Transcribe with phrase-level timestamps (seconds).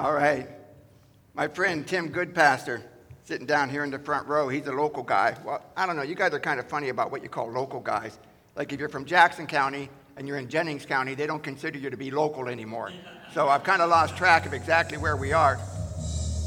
[0.00, 0.48] All right.
[1.34, 2.82] My friend Tim Goodpastor,
[3.24, 5.36] sitting down here in the front row, he's a local guy.
[5.44, 7.80] Well, I don't know, you guys are kind of funny about what you call local
[7.80, 8.18] guys.
[8.56, 11.90] Like if you're from Jackson County and you're in Jennings County, they don't consider you
[11.90, 12.90] to be local anymore.
[13.34, 15.56] So I've kind of lost track of exactly where we are.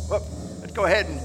[0.09, 0.23] Whoop,
[0.59, 1.19] let's go ahead and.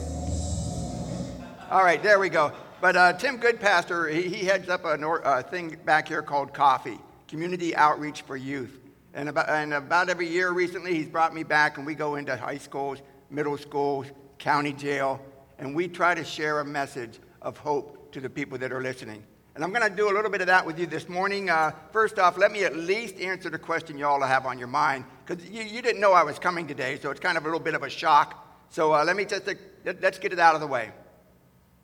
[1.70, 2.52] All right, there we go.
[2.82, 6.98] But uh, Tim Goodpastor, he, he heads up a uh, thing back here called Coffee,
[7.26, 8.77] Community Outreach for Youth.
[9.18, 12.36] And about, and about every year recently, he's brought me back, and we go into
[12.36, 14.06] high schools, middle schools,
[14.38, 15.20] county jail,
[15.58, 19.24] and we try to share a message of hope to the people that are listening.
[19.56, 21.50] And I'm going to do a little bit of that with you this morning.
[21.50, 24.68] Uh, first off, let me at least answer the question you all have on your
[24.68, 27.46] mind, because you, you, didn't know I was coming today, so it's kind of a
[27.48, 28.46] little bit of a shock.
[28.70, 29.54] So uh, let me just, uh,
[30.00, 30.92] let's get it out of the way.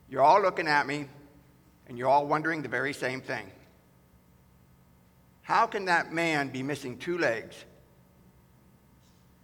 [0.09, 1.09] You're all looking at me,
[1.89, 3.51] and you're all wondering the very same thing.
[5.45, 7.55] How can that man be missing two legs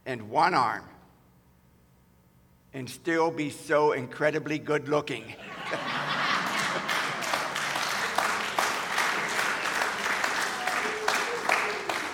[0.06, 0.84] and one arm
[2.72, 5.24] and still be so incredibly good looking?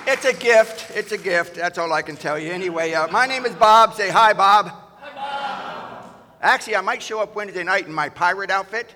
[0.08, 0.90] it's a gift.
[0.96, 1.54] It's a gift.
[1.54, 2.50] That's all I can tell you.
[2.50, 3.94] Anyway, uh, my name is Bob.
[3.94, 4.66] Say hi, Bob.
[4.66, 6.12] Hi, Bob.
[6.40, 8.92] Actually, I might show up Wednesday night in my pirate outfit.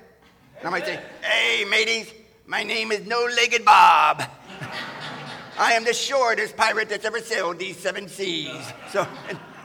[0.59, 2.13] And I might say, hey, mateys,
[2.45, 4.25] my name is No Legged Bob.
[5.59, 8.73] I am the shortest pirate that's ever sailed these seven seas.
[8.91, 9.07] So,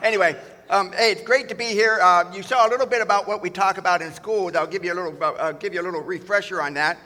[0.01, 0.35] anyway,
[0.69, 1.99] um, hey, it's great to be here.
[2.01, 4.51] Uh, you saw a little bit about what we talk about in school.
[4.57, 6.97] I'll give you a little, uh, give you a little refresher on that.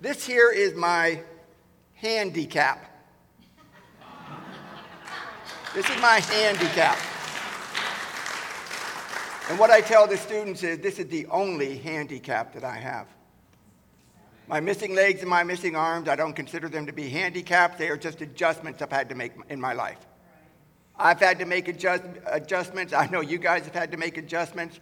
[0.00, 1.22] This here is my
[1.94, 2.88] handicap.
[5.74, 6.98] This is my handicap.
[9.48, 13.06] And what I tell the students is this is the only handicap that I have.
[14.52, 17.78] My missing legs and my missing arms, I don't consider them to be handicaps.
[17.78, 19.96] They are just adjustments I've had to make in my life.
[20.94, 22.92] I've had to make adjust, adjustments.
[22.92, 24.78] I know you guys have had to make adjustments.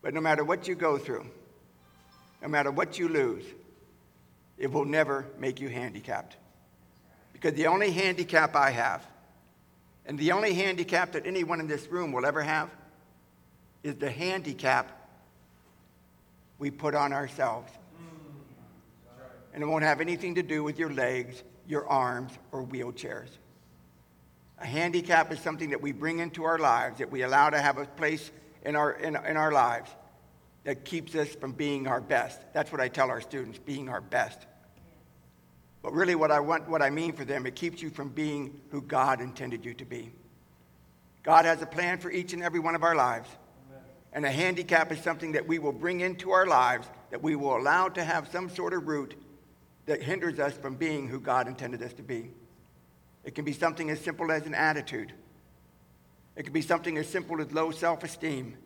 [0.00, 1.26] But no matter what you go through,
[2.40, 3.42] no matter what you lose,
[4.58, 6.36] it will never make you handicapped.
[7.32, 9.04] Because the only handicap I have,
[10.06, 12.70] and the only handicap that anyone in this room will ever have,
[13.82, 15.08] is the handicap
[16.60, 17.72] we put on ourselves
[19.54, 23.28] and it won't have anything to do with your legs, your arms, or wheelchairs.
[24.58, 27.78] A handicap is something that we bring into our lives, that we allow to have
[27.78, 28.32] a place
[28.64, 29.90] in our, in, in our lives
[30.64, 32.40] that keeps us from being our best.
[32.52, 34.38] That's what I tell our students, being our best.
[35.82, 38.60] But really, what I, want, what I mean for them, it keeps you from being
[38.70, 40.10] who God intended you to be.
[41.22, 43.28] God has a plan for each and every one of our lives.
[44.12, 47.56] And a handicap is something that we will bring into our lives, that we will
[47.56, 49.14] allow to have some sort of root
[49.86, 52.30] that hinders us from being who God intended us to be.
[53.24, 55.12] It can be something as simple as an attitude.
[56.36, 58.56] It can be something as simple as low self esteem.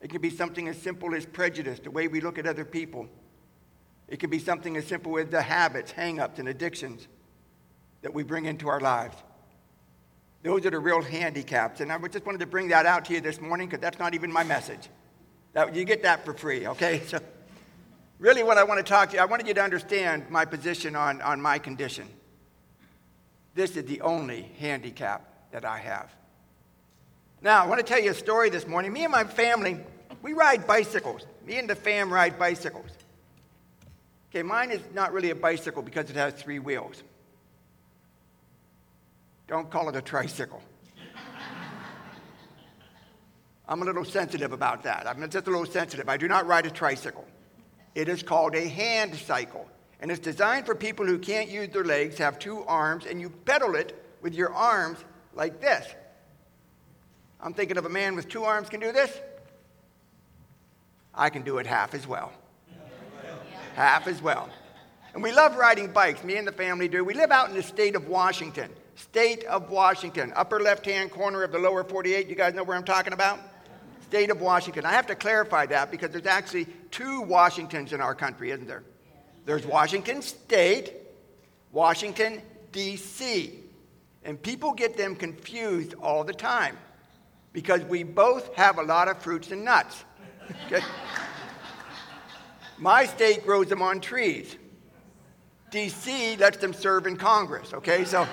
[0.00, 3.08] It can be something as simple as prejudice, the way we look at other people.
[4.08, 7.06] It can be something as simple as the habits, hang ups, and addictions
[8.02, 9.16] that we bring into our lives.
[10.42, 11.80] Those are the real handicaps.
[11.80, 14.14] And I just wanted to bring that out to you this morning because that's not
[14.14, 14.88] even my message.
[15.52, 17.02] That, you get that for free, okay?
[17.06, 17.18] So
[18.20, 20.94] really what I want to talk to you, I wanted you to understand my position
[20.94, 22.06] on, on my condition.
[23.54, 26.12] This is the only handicap that I have.
[27.42, 28.92] Now, I want to tell you a story this morning.
[28.92, 29.80] Me and my family,
[30.22, 31.26] we ride bicycles.
[31.46, 32.90] Me and the fam ride bicycles.
[34.30, 37.02] Okay, mine is not really a bicycle because it has three wheels.
[39.48, 40.62] Don't call it a tricycle.
[43.68, 45.08] I'm a little sensitive about that.
[45.08, 46.08] I'm just a little sensitive.
[46.08, 47.26] I do not ride a tricycle.
[47.94, 49.66] It is called a hand cycle.
[50.00, 53.28] And it's designed for people who can't use their legs, have two arms, and you
[53.30, 54.98] pedal it with your arms
[55.34, 55.86] like this.
[57.40, 59.10] I'm thinking of a man with two arms can do this.
[61.14, 62.32] I can do it half as well.
[63.74, 64.48] Half as well.
[65.12, 66.22] And we love riding bikes.
[66.22, 67.04] Me and the family do.
[67.04, 68.70] We live out in the state of Washington.
[68.94, 70.32] State of Washington.
[70.36, 72.28] Upper left hand corner of the lower 48.
[72.28, 73.40] You guys know where I'm talking about?
[74.10, 74.84] State of Washington.
[74.84, 78.82] I have to clarify that because there's actually two Washingtons in our country, isn't there?
[79.46, 80.94] There's Washington State,
[81.70, 82.42] Washington,
[82.72, 83.60] D.C.
[84.24, 86.76] And people get them confused all the time
[87.52, 90.04] because we both have a lot of fruits and nuts.
[90.66, 90.84] Okay?
[92.78, 94.56] My state grows them on trees.
[95.70, 96.36] D.C.
[96.36, 98.04] lets them serve in Congress, okay?
[98.04, 98.26] So,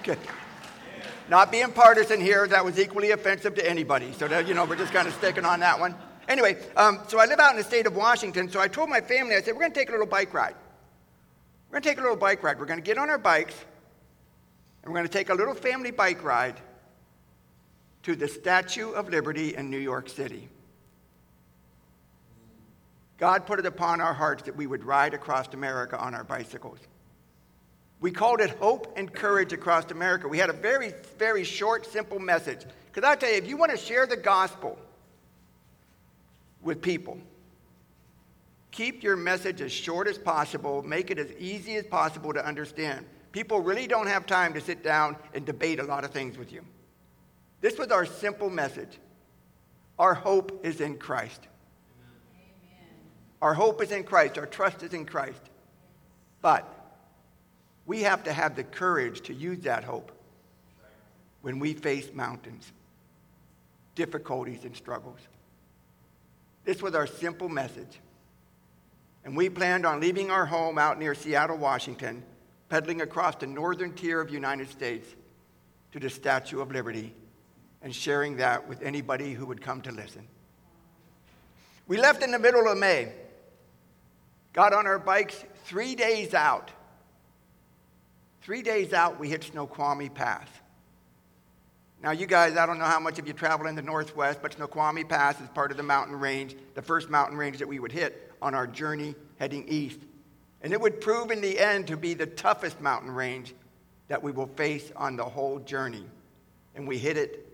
[0.00, 0.18] okay.
[1.28, 4.12] Not being partisan here, that was equally offensive to anybody.
[4.12, 5.94] So, that, you know, we're just kind of sticking on that one.
[6.28, 8.48] Anyway, um, so I live out in the state of Washington.
[8.50, 10.54] So I told my family, I said, we're going to take a little bike ride.
[11.68, 12.58] We're going to take a little bike ride.
[12.58, 13.54] We're going to get on our bikes,
[14.82, 16.60] and we're going to take a little family bike ride
[18.04, 20.48] to the Statue of Liberty in New York City.
[23.18, 26.78] God put it upon our hearts that we would ride across America on our bicycles.
[28.00, 30.28] We called it Hope and Courage Across America.
[30.28, 32.60] We had a very, very short, simple message.
[32.92, 34.78] Because I tell you, if you want to share the gospel
[36.62, 37.18] with people,
[38.70, 43.06] keep your message as short as possible, make it as easy as possible to understand.
[43.32, 46.52] People really don't have time to sit down and debate a lot of things with
[46.52, 46.62] you.
[47.60, 48.98] This was our simple message.
[49.98, 51.40] Our hope is in Christ.
[53.40, 54.38] Our hope is in Christ.
[54.38, 55.40] Our trust is in Christ.
[56.42, 56.75] But
[57.86, 60.12] we have to have the courage to use that hope
[61.42, 62.72] when we face mountains,
[63.94, 65.20] difficulties, and struggles.
[66.64, 68.00] This was our simple message.
[69.24, 72.22] And we planned on leaving our home out near Seattle, Washington,
[72.68, 75.08] pedaling across the northern tier of the United States
[75.92, 77.14] to the Statue of Liberty
[77.82, 80.26] and sharing that with anybody who would come to listen.
[81.86, 83.12] We left in the middle of May,
[84.52, 86.72] got on our bikes three days out
[88.46, 90.46] Three days out, we hit Snoqualmie Pass.
[92.00, 94.52] Now, you guys, I don't know how much of you travel in the Northwest, but
[94.52, 97.90] Snoqualmie Pass is part of the mountain range, the first mountain range that we would
[97.90, 99.98] hit on our journey heading east.
[100.62, 103.52] And it would prove in the end to be the toughest mountain range
[104.06, 106.04] that we will face on the whole journey.
[106.76, 107.44] And we hit it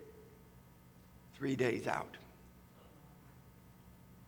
[1.39, 2.19] three days out.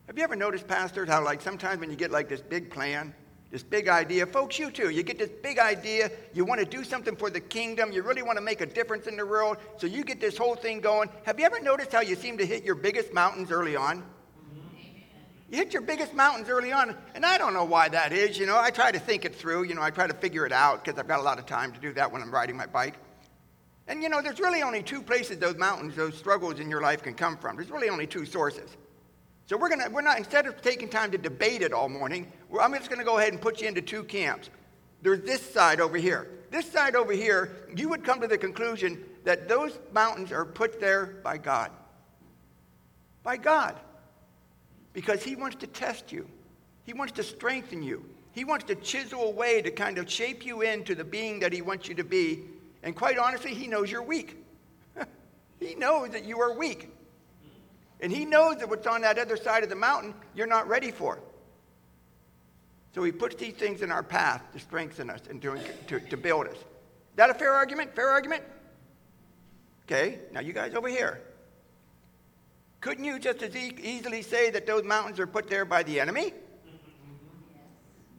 [0.07, 3.13] Have you ever noticed, pastors, how like sometimes when you get like this big plan,
[3.55, 4.25] this big idea.
[4.25, 4.89] Folks, you too.
[4.89, 6.11] You get this big idea.
[6.33, 7.89] You want to do something for the kingdom.
[7.93, 9.55] You really want to make a difference in the world.
[9.77, 11.09] So you get this whole thing going.
[11.23, 14.03] Have you ever noticed how you seem to hit your biggest mountains early on?
[15.49, 18.37] You hit your biggest mountains early on, and I don't know why that is.
[18.37, 19.63] You know, I try to think it through.
[19.63, 21.71] You know, I try to figure it out because I've got a lot of time
[21.71, 22.95] to do that when I'm riding my bike.
[23.87, 27.03] And you know, there's really only two places those mountains, those struggles in your life
[27.03, 27.55] can come from.
[27.55, 28.75] There's really only two sources.
[29.47, 32.73] So we're gonna we're not instead of taking time to debate it all morning, I'm
[32.73, 34.49] just gonna go ahead and put you into two camps.
[35.01, 36.27] There's this side over here.
[36.49, 40.79] This side over here, you would come to the conclusion that those mountains are put
[40.79, 41.69] there by God.
[43.21, 43.79] By God.
[44.93, 46.27] Because He wants to test you.
[46.83, 48.05] He wants to strengthen you.
[48.31, 51.61] He wants to chisel away to kind of shape you into the being that He
[51.61, 52.41] wants you to be.
[52.81, 54.37] And quite honestly, He knows you're weak.
[55.59, 56.94] he knows that you are weak.
[58.05, 60.91] And he knows that what's on that other side of the mountain, you're not ready
[60.91, 61.17] for.
[62.93, 65.57] So he puts these things in our path to strengthen us and to,
[65.87, 66.53] to, to build us.
[66.53, 66.65] Is
[67.15, 67.95] that a fair argument?
[67.95, 68.43] Fair argument?
[69.87, 71.19] Okay, now you guys over here.
[72.79, 75.99] Couldn't you just as e- easily say that those mountains are put there by the
[75.99, 76.31] enemy?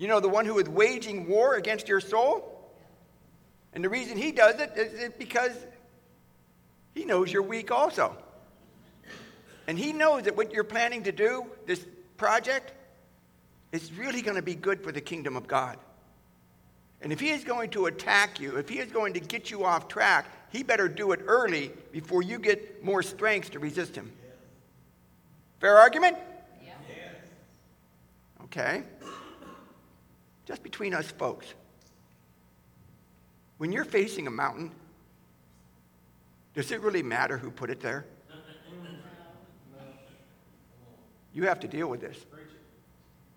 [0.01, 2.73] You know, the one who is waging war against your soul?
[3.73, 5.53] And the reason he does it is because
[6.93, 8.17] he knows you're weak also.
[9.67, 11.85] And he knows that what you're planning to do, this
[12.17, 12.73] project,
[13.73, 15.79] is really going to be good for the kingdom of God.
[17.03, 19.65] And if he is going to attack you, if he is going to get you
[19.65, 24.13] off track, he better do it early before you get more strength to resist him.
[25.61, 26.17] Fair argument?
[26.65, 26.73] Yeah.
[28.45, 28.83] Okay.
[30.47, 31.47] Just between us folks.
[33.59, 34.71] When you're facing a mountain,
[36.55, 38.07] does it really matter who put it there?
[41.37, 42.17] You have to deal with this.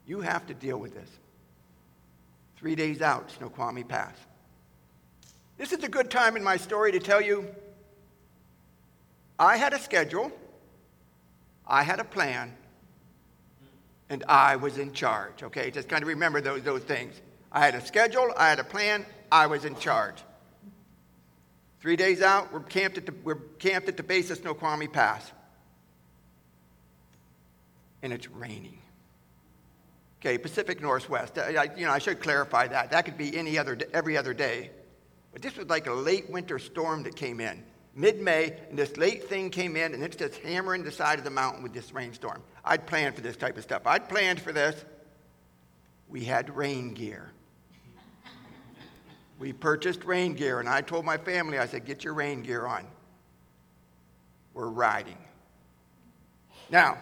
[0.07, 1.09] You have to deal with this.
[2.55, 4.15] Three days out, Snoqualmie Pass.
[5.57, 7.45] This is a good time in my story to tell you
[9.37, 10.31] I had a schedule,
[11.67, 12.53] I had a plan,
[14.09, 15.43] and I was in charge.
[15.43, 17.19] Okay, just kind of remember those, those things.
[17.51, 20.23] I had a schedule, I had a plan, I was in charge.
[21.81, 25.33] Three days out, we're camped at the, we're camped at the base of Snoqualmie Pass
[28.01, 28.79] and it's raining.
[30.21, 31.37] Okay, Pacific Northwest.
[31.37, 32.91] I, you know, I should clarify that.
[32.91, 34.71] That could be any other, every other day.
[35.31, 37.63] But this was like a late winter storm that came in,
[37.95, 41.29] mid-May, and this late thing came in, and it's just hammering the side of the
[41.29, 42.41] mountain with this rainstorm.
[42.65, 43.83] I'd planned for this type of stuff.
[43.85, 44.83] I'd planned for this.
[46.09, 47.31] We had rain gear.
[49.37, 52.65] we purchased rain gear, and I told my family, I said, get your rain gear
[52.65, 52.85] on.
[54.53, 55.17] We're riding.
[56.69, 56.97] Now,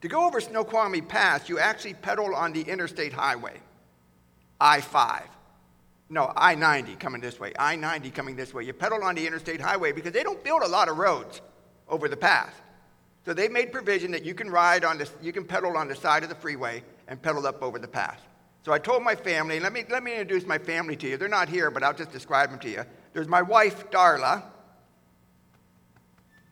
[0.00, 3.60] to go over Snoqualmie Pass, you actually pedal on the interstate highway,
[4.60, 5.22] I 5.
[6.10, 8.64] No, I 90 coming this way, I 90 coming this way.
[8.64, 11.42] You pedal on the interstate highway because they don't build a lot of roads
[11.88, 12.52] over the pass.
[13.24, 15.96] So they made provision that you can ride on this, you can pedal on the
[15.96, 18.18] side of the freeway and pedal up over the pass.
[18.64, 21.16] So I told my family, let me, let me introduce my family to you.
[21.16, 22.84] They're not here, but I'll just describe them to you.
[23.12, 24.42] There's my wife, Darla.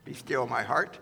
[0.05, 0.99] Be still, my heart.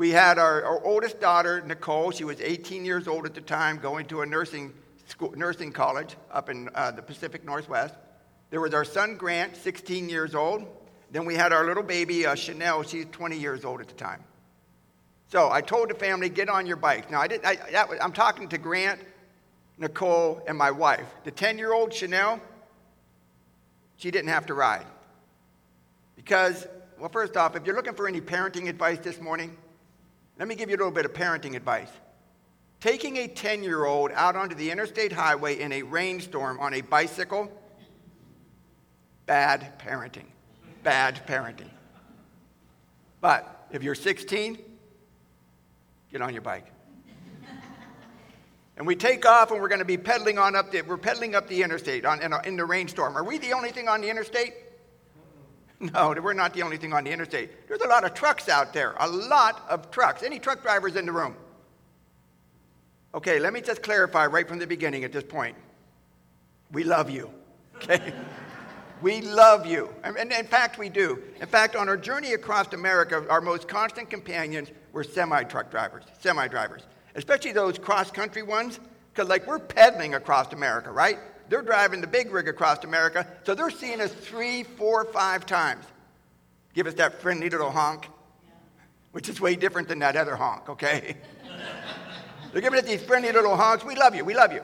[0.00, 2.10] We had our, our oldest daughter, Nicole.
[2.10, 4.72] She was 18 years old at the time, going to a nursing,
[5.04, 7.92] school, nursing college up in uh, the Pacific Northwest.
[8.48, 10.66] There was our son, Grant, 16 years old.
[11.10, 12.82] Then we had our little baby, uh, Chanel.
[12.82, 14.24] She's 20 years old at the time.
[15.28, 17.10] So I told the family, get on your bike.
[17.10, 19.02] Now, I didn't, I, that was, I'm talking to Grant,
[19.76, 21.08] Nicole, and my wife.
[21.24, 22.40] The 10 year old Chanel,
[23.98, 24.86] she didn't have to ride.
[26.16, 26.66] Because,
[26.98, 29.58] well, first off, if you're looking for any parenting advice this morning,
[30.40, 31.90] let me give you a little bit of parenting advice.
[32.80, 36.80] Taking a 10 year old out onto the interstate highway in a rainstorm on a
[36.80, 37.52] bicycle,
[39.26, 40.24] bad parenting.
[40.82, 41.68] Bad parenting.
[43.20, 44.56] But if you're 16,
[46.10, 46.72] get on your bike.
[48.78, 51.34] and we take off and we're going to be pedaling on up the, we're pedaling
[51.34, 53.14] up the interstate on, in, a, in the rainstorm.
[53.14, 54.54] Are we the only thing on the interstate?
[55.80, 57.66] No, we're not the only thing on the interstate.
[57.66, 60.22] There's a lot of trucks out there, a lot of trucks.
[60.22, 61.34] Any truck drivers in the room?
[63.14, 65.56] Okay, let me just clarify right from the beginning at this point.
[66.70, 67.30] We love you,
[67.76, 68.12] okay?
[69.02, 69.88] we love you.
[70.04, 71.22] And in fact, we do.
[71.40, 76.04] In fact, on our journey across America, our most constant companions were semi truck drivers,
[76.20, 76.82] semi drivers,
[77.14, 78.78] especially those cross country ones,
[79.12, 81.18] because like we're pedaling across America, right?
[81.50, 85.84] They're driving the big rig across America, so they're seeing us three, four, five times.
[86.74, 88.06] Give us that friendly little honk,
[89.10, 91.16] which is way different than that other honk, okay?
[92.52, 93.84] they're giving us these friendly little honks.
[93.84, 94.62] We love you, we love you.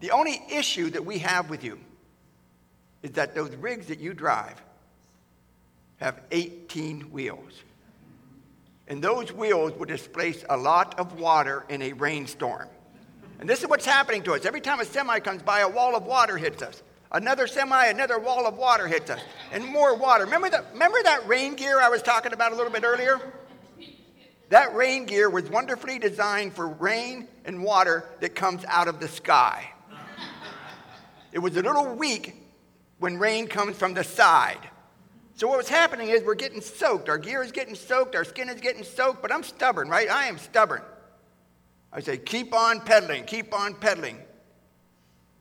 [0.00, 1.78] The only issue that we have with you
[3.02, 4.60] is that those rigs that you drive
[5.98, 7.52] have 18 wheels.
[8.88, 12.68] And those wheels will displace a lot of water in a rainstorm.
[13.42, 14.44] And this is what's happening to us.
[14.44, 16.80] Every time a semi comes by, a wall of water hits us.
[17.10, 19.18] Another semi, another wall of water hits us.
[19.50, 20.26] And more water.
[20.26, 20.66] Remember, that?
[20.72, 23.20] remember that rain gear I was talking about a little bit earlier?
[24.50, 29.08] That rain gear was wonderfully designed for rain and water that comes out of the
[29.08, 29.68] sky.
[31.32, 32.36] It was a little weak
[33.00, 34.70] when rain comes from the side.
[35.34, 37.08] So what was happening is we're getting soaked.
[37.08, 38.14] Our gear is getting soaked.
[38.14, 39.20] Our skin is getting soaked.
[39.20, 40.08] But I'm stubborn, right?
[40.08, 40.82] I am stubborn.
[41.92, 44.18] I say, keep on pedaling, keep on pedaling.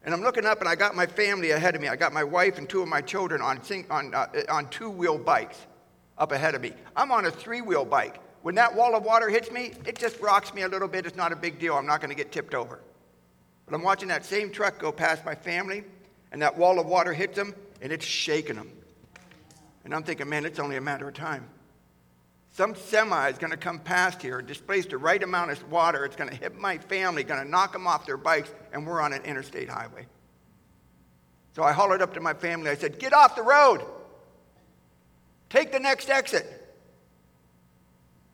[0.04, 1.88] And I'm looking up, and I got my family ahead of me.
[1.88, 5.18] I got my wife and two of my children on, on, uh, on two wheel
[5.18, 5.58] bikes
[6.18, 6.74] up ahead of me.
[6.96, 8.20] I'm on a three wheel bike.
[8.42, 11.06] When that wall of water hits me, it just rocks me a little bit.
[11.06, 11.76] It's not a big deal.
[11.76, 12.80] I'm not going to get tipped over.
[13.66, 15.84] But I'm watching that same truck go past my family,
[16.32, 18.72] and that wall of water hits them, and it's shaking them.
[19.86, 21.48] And I'm thinking, man, it's only a matter of time.
[22.52, 26.04] Some semi is going to come past here, displace the right amount of water.
[26.04, 29.02] It's going to hit my family, going to knock them off their bikes, and we're
[29.02, 30.06] on an interstate highway.
[31.56, 32.70] So I hollered up to my family.
[32.70, 33.82] I said, Get off the road.
[35.50, 36.46] Take the next exit.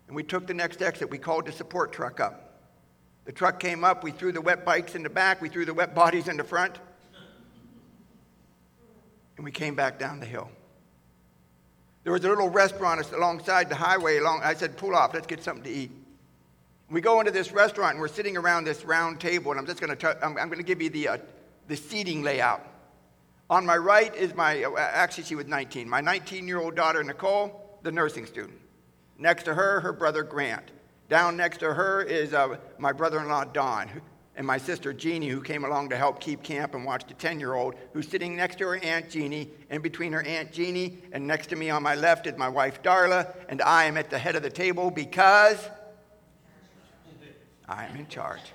[0.08, 1.10] And we took the next exit.
[1.10, 2.62] We called the support truck up.
[3.26, 4.04] The truck came up.
[4.04, 5.42] We threw the wet bikes in the back.
[5.42, 6.80] We threw the wet bodies in the front.
[9.36, 10.50] And we came back down the hill.
[12.08, 14.20] There was a little restaurant alongside the highway.
[14.20, 15.92] Along, I said, pull off, let's get something to eat.
[16.90, 19.82] We go into this restaurant and we're sitting around this round table, and I'm just
[19.82, 21.18] going to I'm, I'm going to give you the, uh,
[21.68, 22.66] the seating layout.
[23.50, 27.04] On my right is my, uh, actually, she was 19, my 19 year old daughter,
[27.04, 28.58] Nicole, the nursing student.
[29.18, 30.72] Next to her, her brother, Grant.
[31.10, 33.90] Down next to her is uh, my brother in law, Don,
[34.38, 37.40] and my sister Jeannie, who came along to help keep camp and watch the 10
[37.40, 39.50] year old, who's sitting next to her Aunt Jeannie.
[39.72, 42.84] And between her Aunt Jeannie and next to me on my left is my wife
[42.84, 45.58] Darla, and I am at the head of the table because
[47.68, 48.54] I'm in charge.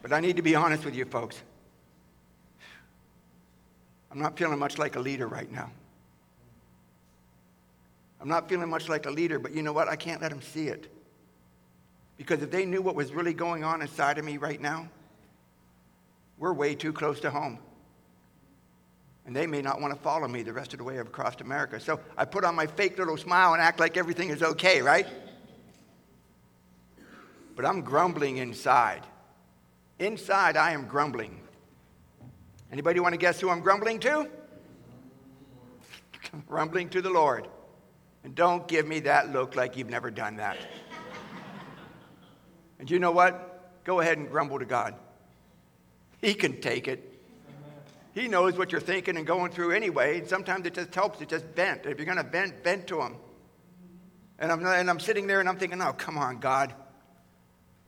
[0.00, 1.42] but I need to be honest with you, folks.
[4.10, 5.70] I'm not feeling much like a leader right now.
[8.18, 9.88] I'm not feeling much like a leader, but you know what?
[9.88, 10.90] I can't let them see it.
[12.16, 14.88] Because if they knew what was really going on inside of me right now,
[16.38, 17.58] we're way too close to home.
[19.26, 21.80] And they may not want to follow me the rest of the way across America.
[21.80, 25.06] So I put on my fake little smile and act like everything is okay, right?
[27.56, 29.02] But I'm grumbling inside.
[29.98, 31.40] Inside, I am grumbling.
[32.70, 34.28] Anybody want to guess who I'm grumbling to?
[36.46, 37.48] grumbling to the Lord.
[38.24, 40.58] And don't give me that look like you've never done that.
[42.78, 43.84] And you know what?
[43.84, 44.94] Go ahead and grumble to God.
[46.20, 47.12] He can take it.
[48.14, 50.18] He knows what you're thinking and going through anyway.
[50.18, 51.84] And sometimes it just helps to just vent.
[51.84, 53.16] If you're going to vent, vent to Him.
[54.38, 56.74] And I'm, and I'm sitting there and I'm thinking, oh, come on, God.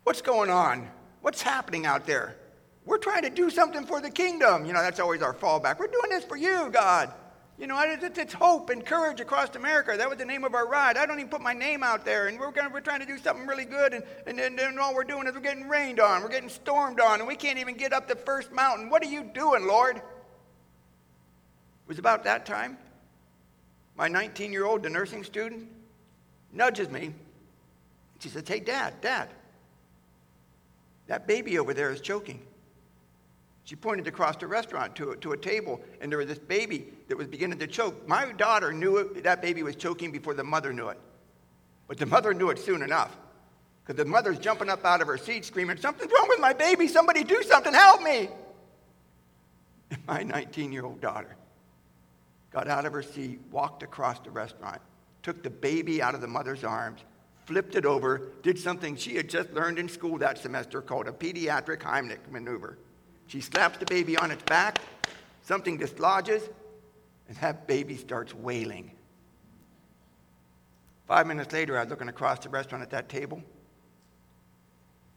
[0.04, 0.88] What's going on?
[1.23, 2.37] What's happening out there?
[2.85, 4.64] We're trying to do something for the kingdom.
[4.64, 5.78] You know, that's always our fallback.
[5.78, 7.12] We're doing this for you, God.
[7.59, 9.97] You know, it's hope and courage across America.
[9.97, 10.97] That was the name of our ride.
[10.97, 13.19] I don't even put my name out there, and we're, gonna, we're trying to do
[13.19, 16.23] something really good, and, and, and, and all we're doing is we're getting rained on,
[16.23, 18.91] we're getting stormed on, and we can't even get up the first mountain.
[18.91, 19.97] What are you doing, Lord?
[19.97, 20.03] It
[21.88, 22.79] was about that time.
[23.97, 25.69] My 19 year old, the nursing student,
[26.53, 27.12] nudges me.
[28.21, 29.31] She says, Hey, Dad, Dad,
[31.09, 32.41] that baby over there is choking.
[33.68, 37.18] She pointed across the restaurant to, to a table, and there was this baby that
[37.18, 38.08] was beginning to choke.
[38.08, 40.98] My daughter knew it, that baby was choking before the mother knew it.
[41.87, 43.14] But the mother knew it soon enough.
[43.84, 46.88] Because the mother's jumping up out of her seat screaming, Something's wrong with my baby.
[46.88, 47.75] Somebody do something.
[47.75, 48.30] Help me.
[49.90, 51.37] And my 19 year old daughter
[52.50, 54.80] got out of her seat, walked across the restaurant,
[55.22, 57.00] took the baby out of the mother's arms,
[57.44, 61.12] flipped it over, did something she had just learned in school that semester called a
[61.12, 62.78] pediatric Heimlich maneuver
[63.28, 64.80] she slaps the baby on its back,
[65.42, 66.42] something dislodges,
[67.28, 68.90] and that baby starts wailing.
[71.06, 73.42] Five minutes later, I was looking across the restaurant at that table,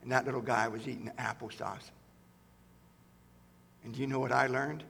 [0.01, 1.89] and that little guy was eating applesauce.
[3.83, 4.83] And do you know what I learned?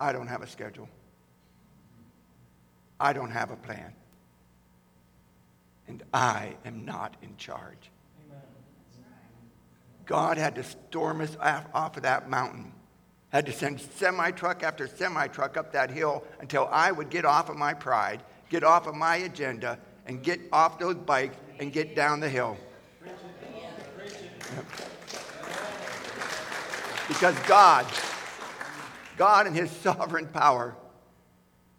[0.00, 0.88] I don't have a schedule.
[2.98, 3.92] I don't have a plan.
[5.88, 7.90] And I am not in charge.
[10.06, 12.72] God had to storm us off of that mountain,
[13.30, 17.24] had to send semi truck after semi truck up that hill until I would get
[17.24, 21.72] off of my pride, get off of my agenda, and get off those bikes and
[21.72, 22.56] get down the hill.
[27.08, 27.86] Because God,
[29.16, 30.76] God in His sovereign power,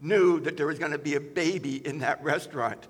[0.01, 2.87] knew that there was going to be a baby in that restaurant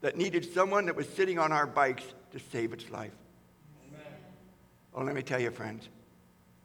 [0.00, 3.12] that needed someone that was sitting on our bikes to save its life.
[4.96, 5.90] Oh, let me tell you, friends,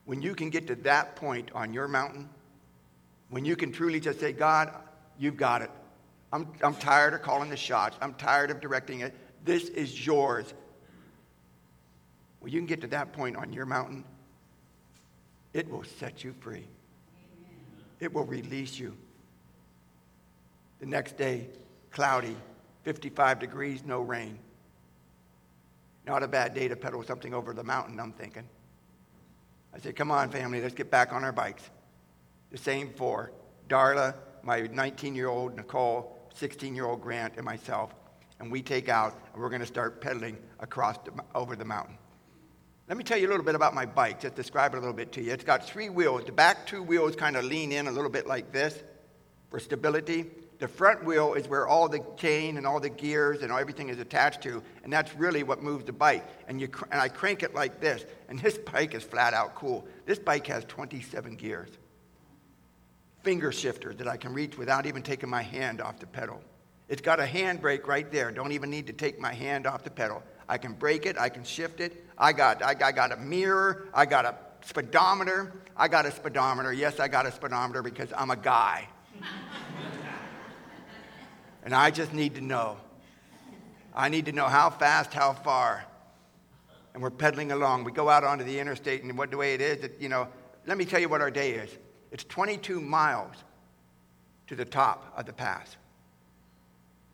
[0.05, 2.29] when you can get to that point on your mountain,
[3.29, 4.73] when you can truly just say, God,
[5.19, 5.69] you've got it.
[6.31, 7.97] I'm, I'm tired of calling the shots.
[8.01, 9.13] I'm tired of directing it.
[9.43, 10.53] This is yours.
[12.39, 14.05] When you can get to that point on your mountain,
[15.53, 16.67] it will set you free.
[17.99, 18.95] It will release you.
[20.79, 21.49] The next day,
[21.91, 22.35] cloudy,
[22.83, 24.39] 55 degrees, no rain.
[26.05, 28.47] Not a bad day to pedal something over the mountain, I'm thinking.
[29.73, 31.63] I said, Come on, family, let's get back on our bikes.
[32.51, 33.31] The same for
[33.69, 37.93] Darla, my 19 year old Nicole, 16 year old Grant, and myself.
[38.39, 41.97] And we take out and we're going to start pedaling across the, over the mountain.
[42.89, 44.95] Let me tell you a little bit about my bike, just describe it a little
[44.95, 45.31] bit to you.
[45.31, 46.25] It's got three wheels.
[46.25, 48.83] The back two wheels kind of lean in a little bit like this
[49.49, 50.25] for stability.
[50.61, 53.97] The front wheel is where all the chain and all the gears and everything is
[53.97, 56.23] attached to, and that's really what moves the bike.
[56.47, 59.87] And, you, and I crank it like this, and this bike is flat out cool.
[60.05, 61.69] This bike has 27 gears.
[63.23, 66.39] Finger shifter that I can reach without even taking my hand off the pedal.
[66.89, 68.29] It's got a handbrake right there.
[68.29, 70.21] Don't even need to take my hand off the pedal.
[70.47, 72.05] I can brake it, I can shift it.
[72.19, 75.53] I got, I, I got a mirror, I got a speedometer.
[75.75, 76.71] I got a speedometer.
[76.71, 78.87] Yes, I got a speedometer because I'm a guy.
[81.63, 82.77] And I just need to know.
[83.93, 85.85] I need to know how fast, how far.
[86.93, 87.83] And we're pedaling along.
[87.83, 90.27] We go out onto the interstate, and what the way it is, that, you know,
[90.65, 91.69] let me tell you what our day is.
[92.11, 93.35] It's 22 miles
[94.47, 95.77] to the top of the pass.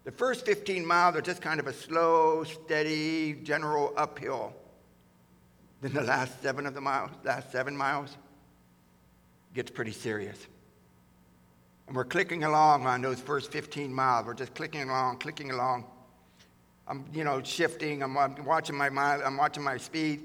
[0.03, 4.53] The first 15 miles are just kind of a slow, steady, general uphill.
[5.81, 8.15] Then the last seven of the miles, last seven miles,
[9.53, 10.37] gets pretty serious.
[11.87, 14.25] And we're clicking along on those first 15 miles.
[14.25, 15.85] We're just clicking along, clicking along.
[16.87, 18.03] I'm, you know, shifting.
[18.03, 20.23] I'm, I'm watching my mile, I'm watching my speed.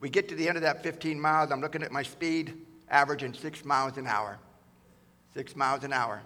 [0.00, 1.52] We get to the end of that 15 miles.
[1.52, 2.54] I'm looking at my speed,
[2.90, 4.38] averaging six miles an hour.
[5.34, 6.20] Six miles an hour.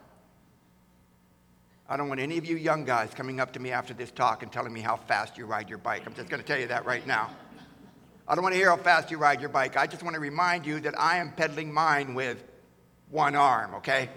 [1.88, 4.42] I don't want any of you young guys coming up to me after this talk
[4.42, 6.02] and telling me how fast you ride your bike.
[6.06, 7.30] I'm just going to tell you that right now.
[8.26, 9.76] I don't want to hear how fast you ride your bike.
[9.76, 12.42] I just want to remind you that I am pedaling mine with
[13.10, 14.08] one arm, okay?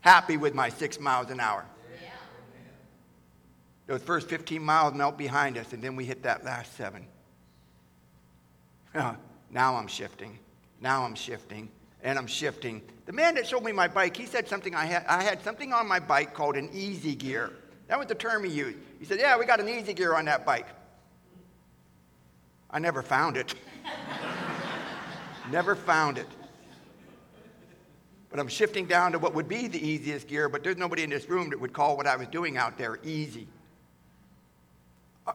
[0.00, 1.64] Happy with my six miles an hour.
[3.86, 7.06] Those first 15 miles melt behind us, and then we hit that last seven.
[8.94, 9.16] now
[9.50, 10.38] I'm shifting.
[10.80, 11.68] Now I'm shifting.
[12.02, 12.82] And I'm shifting.
[13.06, 15.04] The man that showed me my bike, he said something I had.
[15.06, 17.52] I had something on my bike called an easy gear.
[17.88, 18.78] That was the term he used.
[19.00, 20.68] He said, Yeah, we got an easy gear on that bike.
[22.70, 23.56] I never found it.
[25.50, 26.28] never found it.
[28.30, 31.10] But I'm shifting down to what would be the easiest gear, but there's nobody in
[31.10, 33.48] this room that would call what I was doing out there easy.
[35.26, 35.32] Uh,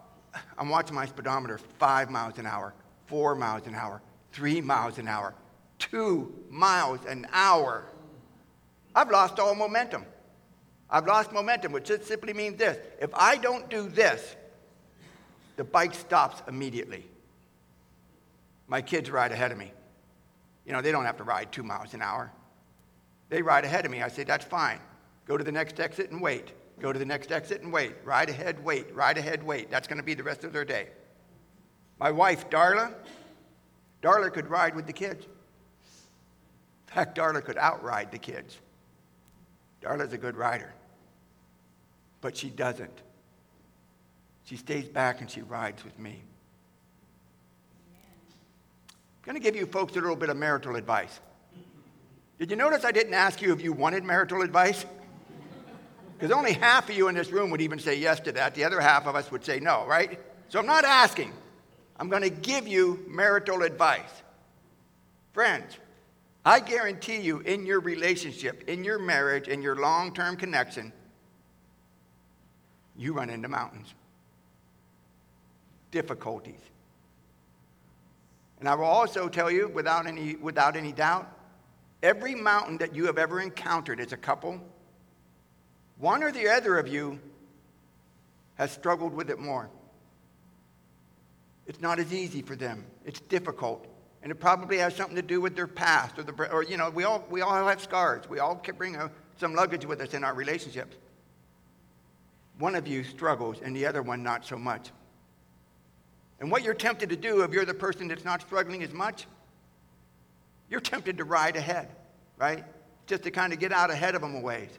[0.58, 2.74] I'm watching my speedometer five miles an hour,
[3.08, 5.34] four miles an hour, three miles an hour.
[5.78, 7.84] two miles an hour.
[8.96, 10.06] I've lost all momentum.
[10.90, 14.36] I've lost momentum, which just simply means this if I don't do this,
[15.58, 17.06] the bike stops immediately.
[18.68, 19.72] My kids ride ahead of me.
[20.66, 22.32] You know, they don't have to ride two miles an hour.
[23.30, 24.02] They ride ahead of me.
[24.02, 24.80] I say, that's fine.
[25.26, 26.52] Go to the next exit and wait.
[26.80, 27.94] Go to the next exit and wait.
[28.04, 28.94] Ride ahead, wait.
[28.94, 29.72] Ride ahead, wait.
[29.72, 30.90] That's going to be the rest of their day.
[32.00, 32.94] My wife, Darla,
[34.02, 35.26] Darla could ride with the kids.
[35.26, 38.60] In fact, Darla could outride the kids.
[39.82, 40.74] Darla's a good rider.
[42.22, 43.02] But she doesn't.
[44.46, 46.22] She stays back and she rides with me.
[48.90, 51.20] I'm going to give you folks a little bit of marital advice.
[52.40, 54.86] Did you notice I didn't ask you if you wanted marital advice?
[56.18, 58.56] Because only half of you in this room would even say yes to that.
[58.56, 60.20] The other half of us would say no, right?
[60.50, 61.34] So I'm not asking.
[61.98, 64.24] I'm going to give you marital advice.
[65.34, 65.78] Friends,
[66.46, 70.94] I guarantee you in your relationship, in your marriage, in your long term connection,
[72.98, 73.94] you run into mountains,
[75.92, 76.60] difficulties.
[78.60, 81.35] And I will also tell you, without any, without any doubt,
[82.06, 84.62] every mountain that you have ever encountered as a couple,
[85.98, 87.20] one or the other of you
[88.56, 89.70] has struggled with it more.
[91.66, 92.86] It's not as easy for them.
[93.06, 93.88] It's difficult.
[94.22, 96.90] And it probably has something to do with their past or, the, or you know,
[96.92, 98.30] we all, we all have scars.
[98.30, 100.96] We all bring a, some luggage with us in our relationships.
[102.60, 104.92] One of you struggles and the other one not so much.
[106.40, 109.26] And what you're tempted to do if you're the person that's not struggling as much,
[110.70, 111.90] you're tempted to ride ahead,
[112.38, 112.64] right?
[113.06, 114.70] Just to kind of get out ahead of them a ways.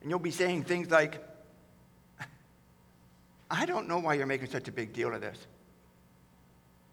[0.00, 1.22] And you'll be saying things like,
[3.50, 5.38] I don't know why you're making such a big deal of this.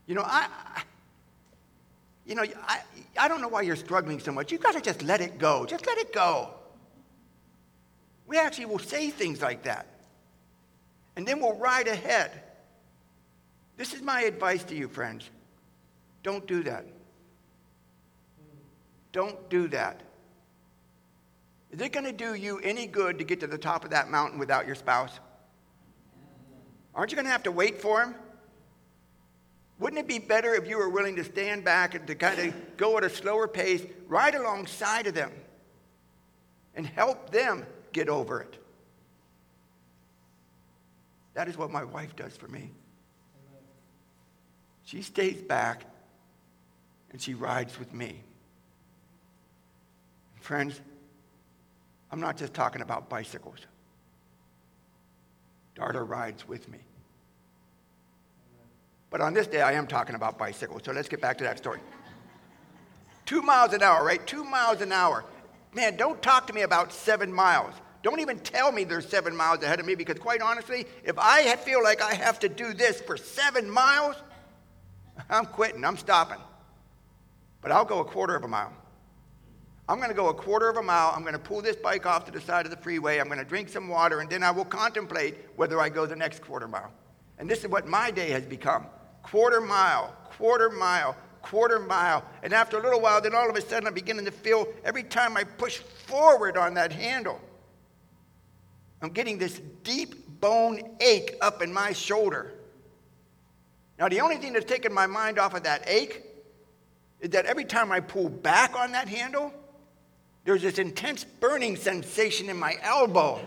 [0.06, 0.48] You know, I,
[2.26, 2.82] you know, I,
[3.18, 4.52] I don't know why you're struggling so much.
[4.52, 5.66] You've got to just let it go.
[5.66, 6.52] Just let it go.
[8.28, 9.88] We actually will say things like that.
[11.16, 12.44] And then we'll ride ahead.
[13.78, 15.30] This is my advice to you, friends.
[16.22, 16.86] Don't do that.
[19.12, 20.02] Don't do that.
[21.72, 24.10] Is it going to do you any good to get to the top of that
[24.10, 25.20] mountain without your spouse?
[26.96, 28.16] Aren't you going to have to wait for him?
[29.80, 32.78] Wouldn't it be better if you were willing to stand back and to kind of
[32.78, 35.32] go at a slower pace right alongside of them
[36.76, 38.58] and help them get over it?
[41.36, 42.72] That is what my wife does for me.
[44.84, 45.86] She stays back
[47.12, 48.24] and she rides with me.
[50.40, 50.80] Friends,
[52.12, 53.60] I'm not just talking about bicycles.
[55.76, 56.80] Darla rides with me.
[59.10, 60.84] But on this day, I am talking about bicycles.
[60.86, 61.80] So let's get back to that story.
[63.26, 64.26] Two miles an hour, right?
[64.26, 65.24] Two miles an hour.
[65.74, 67.74] Man, don't talk to me about seven miles.
[68.02, 71.56] Don't even tell me there's seven miles ahead of me because, quite honestly, if I
[71.58, 74.16] feel like I have to do this for seven miles,
[75.30, 75.84] I'm quitting.
[75.84, 76.40] I'm stopping.
[77.62, 78.74] But I'll go a quarter of a mile.
[79.90, 81.12] I'm going to go a quarter of a mile.
[81.16, 83.18] I'm going to pull this bike off to the side of the freeway.
[83.18, 86.16] I'm going to drink some water, and then I will contemplate whether I go the
[86.16, 86.94] next quarter mile.
[87.40, 88.86] And this is what my day has become
[89.24, 92.24] quarter mile, quarter mile, quarter mile.
[92.44, 95.02] And after a little while, then all of a sudden I'm beginning to feel every
[95.02, 97.42] time I push forward on that handle,
[99.02, 102.54] I'm getting this deep bone ache up in my shoulder.
[103.98, 106.24] Now, the only thing that's taken my mind off of that ache
[107.20, 109.52] is that every time I pull back on that handle,
[110.46, 113.40] there's this intense burning sensation in my elbow.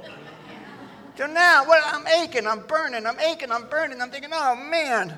[1.16, 4.00] so now, well, I'm aching, I'm burning, I'm aching, I'm burning.
[4.00, 5.16] I'm thinking, oh man,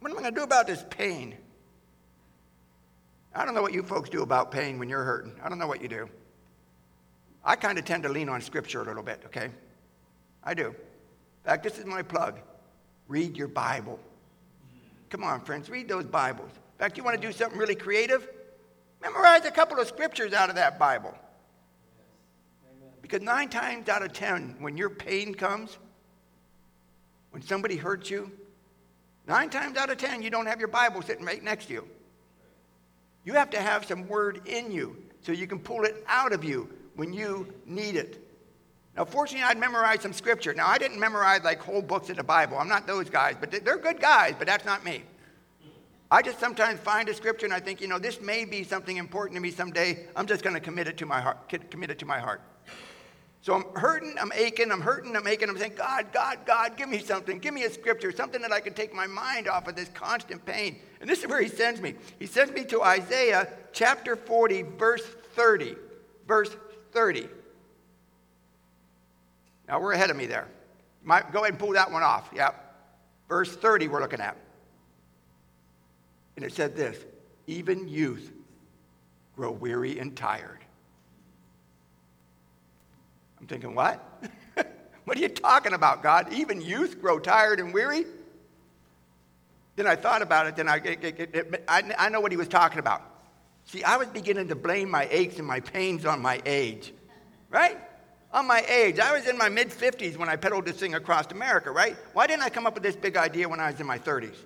[0.00, 1.36] what am I going to do about this pain?
[3.34, 5.34] I don't know what you folks do about pain when you're hurting.
[5.42, 6.08] I don't know what you do.
[7.44, 9.50] I kind of tend to lean on Scripture a little bit, okay?
[10.42, 10.68] I do.
[10.68, 10.74] In
[11.44, 12.40] fact, this is my plug.
[13.06, 14.00] Read your Bible.
[15.10, 16.50] Come on, friends, read those Bibles.
[16.50, 18.28] In fact, you want to do something really creative?
[19.00, 21.14] Memorize a couple of scriptures out of that Bible.
[23.00, 25.78] Because nine times out of ten, when your pain comes,
[27.30, 28.30] when somebody hurts you,
[29.28, 31.88] Nine times out of ten, you don't have your Bible sitting right next to you.
[33.24, 36.42] You have to have some word in you so you can pull it out of
[36.42, 38.24] you when you need it.
[38.96, 40.54] Now, fortunately, I'd memorized some scripture.
[40.54, 42.56] Now, I didn't memorize like whole books of the Bible.
[42.56, 45.02] I'm not those guys, but they're good guys, but that's not me.
[46.10, 48.96] I just sometimes find a scripture and I think, you know, this may be something
[48.96, 50.06] important to me someday.
[50.16, 51.48] I'm just going to commit it to my heart.
[51.70, 52.40] Commit it to my heart.
[53.42, 55.48] So I'm hurting, I'm aching, I'm hurting, I'm aching.
[55.48, 57.38] I'm saying, God, God, God, give me something.
[57.38, 60.44] Give me a scripture, something that I can take my mind off of this constant
[60.44, 60.78] pain.
[61.00, 61.94] And this is where he sends me.
[62.18, 65.76] He sends me to Isaiah chapter 40, verse 30.
[66.26, 66.54] Verse
[66.92, 67.28] 30.
[69.68, 70.48] Now we're ahead of me there.
[71.04, 72.30] Might go ahead and pull that one off.
[72.34, 72.54] Yep.
[73.28, 74.36] Verse 30 we're looking at.
[76.38, 76.96] And it said this
[77.48, 78.30] even youth
[79.34, 80.60] grow weary and tired.
[83.40, 84.00] I'm thinking, what?
[85.04, 86.32] what are you talking about, God?
[86.32, 88.04] Even youth grow tired and weary?
[89.74, 92.36] Then I thought about it, then I, it, it, it, I, I know what he
[92.36, 93.02] was talking about.
[93.64, 96.92] See, I was beginning to blame my aches and my pains on my age,
[97.50, 97.78] right?
[98.32, 99.00] On my age.
[99.00, 101.96] I was in my mid 50s when I pedaled this thing across America, right?
[102.12, 104.36] Why didn't I come up with this big idea when I was in my 30s?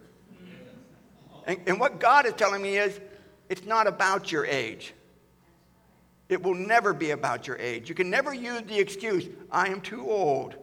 [1.46, 3.00] And, and what God is telling me is
[3.48, 4.94] it's not about your age.
[6.28, 7.88] It will never be about your age.
[7.88, 10.56] You can never use the excuse, I am too old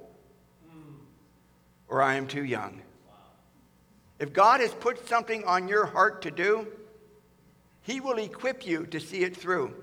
[1.88, 2.82] or I am too young.
[4.20, 6.68] If God has put something on your heart to do,
[7.82, 9.74] He will equip you to see it through.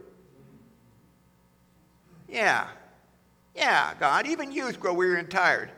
[2.28, 2.68] Yeah.
[3.54, 4.26] Yeah, God.
[4.26, 5.70] Even youth grow weary and tired.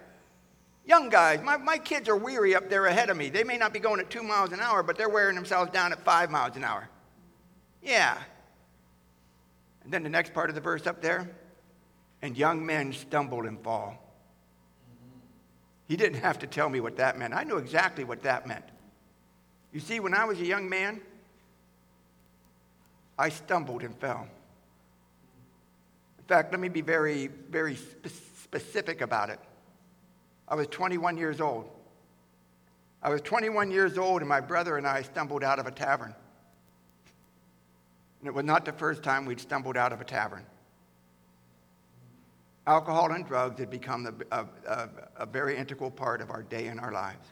[0.88, 3.28] Young guys, my, my kids are weary up there ahead of me.
[3.28, 5.92] They may not be going at two miles an hour, but they're wearing themselves down
[5.92, 6.88] at five miles an hour.
[7.82, 8.16] Yeah.
[9.84, 11.30] And then the next part of the verse up there,
[12.22, 14.02] and young men stumble and fall.
[15.88, 17.34] He didn't have to tell me what that meant.
[17.34, 18.64] I knew exactly what that meant.
[19.74, 21.02] You see, when I was a young man,
[23.18, 24.26] I stumbled and fell.
[26.18, 28.08] In fact, let me be very, very spe-
[28.42, 29.38] specific about it.
[30.48, 31.68] I was 21 years old.
[33.02, 36.14] I was 21 years old, and my brother and I stumbled out of a tavern.
[38.20, 40.44] And it was not the first time we'd stumbled out of a tavern.
[42.66, 46.78] Alcohol and drugs had become a, a, a, very integral part of our day and
[46.78, 47.26] our lives.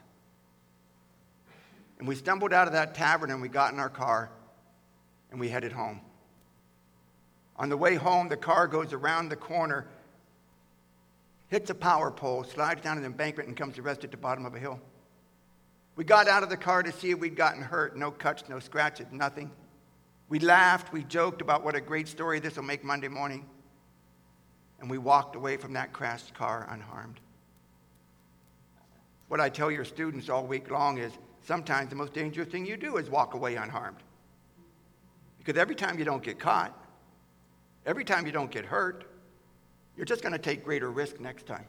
[1.99, 4.31] And we stumbled out of that tavern and we got in our car
[5.29, 6.01] and we headed home.
[7.57, 9.85] On the way home, the car goes around the corner,
[11.47, 14.45] hits a power pole, slides down an embankment, and comes to rest at the bottom
[14.45, 14.79] of a hill.
[15.95, 17.97] We got out of the car to see if we'd gotten hurt.
[17.97, 19.49] No cuts, no scratches, nothing.
[20.29, 23.45] We laughed, we joked about what a great story this will make Monday morning.
[24.79, 27.19] And we walked away from that crashed car unharmed.
[29.27, 31.13] What I tell your students all week long is
[31.45, 33.97] sometimes the most dangerous thing you do is walk away unharmed.
[35.39, 36.77] Because every time you don't get caught,
[37.85, 39.06] every time you don't get hurt,
[39.97, 41.65] you're just going to take greater risk next time.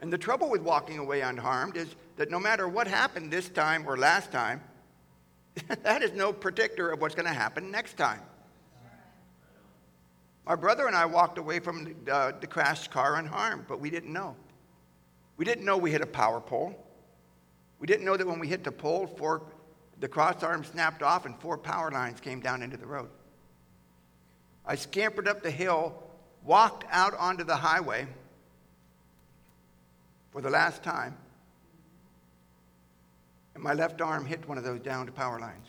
[0.00, 3.84] And the trouble with walking away unharmed is that no matter what happened this time
[3.88, 4.60] or last time,
[5.82, 8.20] that is no predictor of what's going to happen next time.
[10.46, 13.90] My brother and I walked away from the, uh, the crashed car unharmed, but we
[13.90, 14.36] didn't know.
[15.36, 16.74] We didn't know we hit a power pole.
[17.78, 19.42] We didn't know that when we hit the pole, four,
[20.00, 23.10] the cross arm snapped off and four power lines came down into the road.
[24.64, 26.02] I scampered up the hill,
[26.44, 28.06] walked out onto the highway
[30.32, 31.16] for the last time,
[33.54, 35.66] and my left arm hit one of those downed power lines.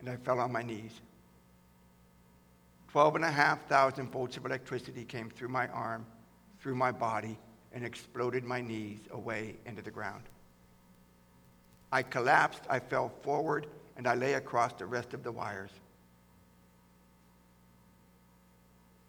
[0.00, 1.00] And I fell on my knees.
[2.92, 6.06] 12,500 volts of electricity came through my arm,
[6.60, 7.38] through my body,
[7.74, 10.22] and exploded my knees away into the ground.
[11.92, 15.70] I collapsed, I fell forward, and I lay across the rest of the wires.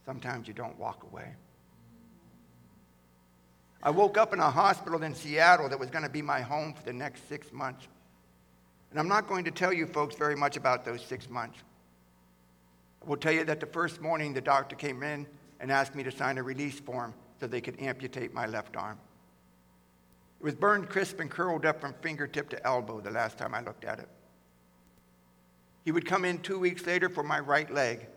[0.08, 1.36] Sometimes you don't walk away.
[3.84, 6.74] I woke up in a hospital in Seattle that was going to be my home
[6.74, 7.90] for the next six months.
[8.90, 11.60] And I'm not going to tell you folks very much about those six months.
[13.04, 15.28] I will tell you that the first morning the doctor came in
[15.60, 18.98] and asked me to sign a release form so they could amputate my left arm.
[20.40, 23.60] It was burned crisp and curled up from fingertip to elbow the last time I
[23.60, 24.08] looked at it.
[25.84, 28.08] He would come in two weeks later for my right leg.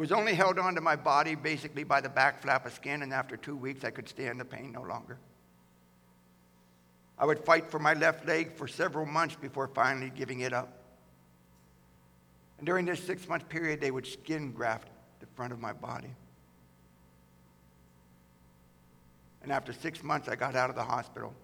[0.00, 3.36] Was only held onto my body basically by the back flap of skin, and after
[3.36, 5.18] two weeks, I could stand the pain no longer.
[7.18, 10.72] I would fight for my left leg for several months before finally giving it up.
[12.56, 14.88] And during this six month period, they would skin graft
[15.20, 16.14] the front of my body.
[19.42, 21.34] And after six months, I got out of the hospital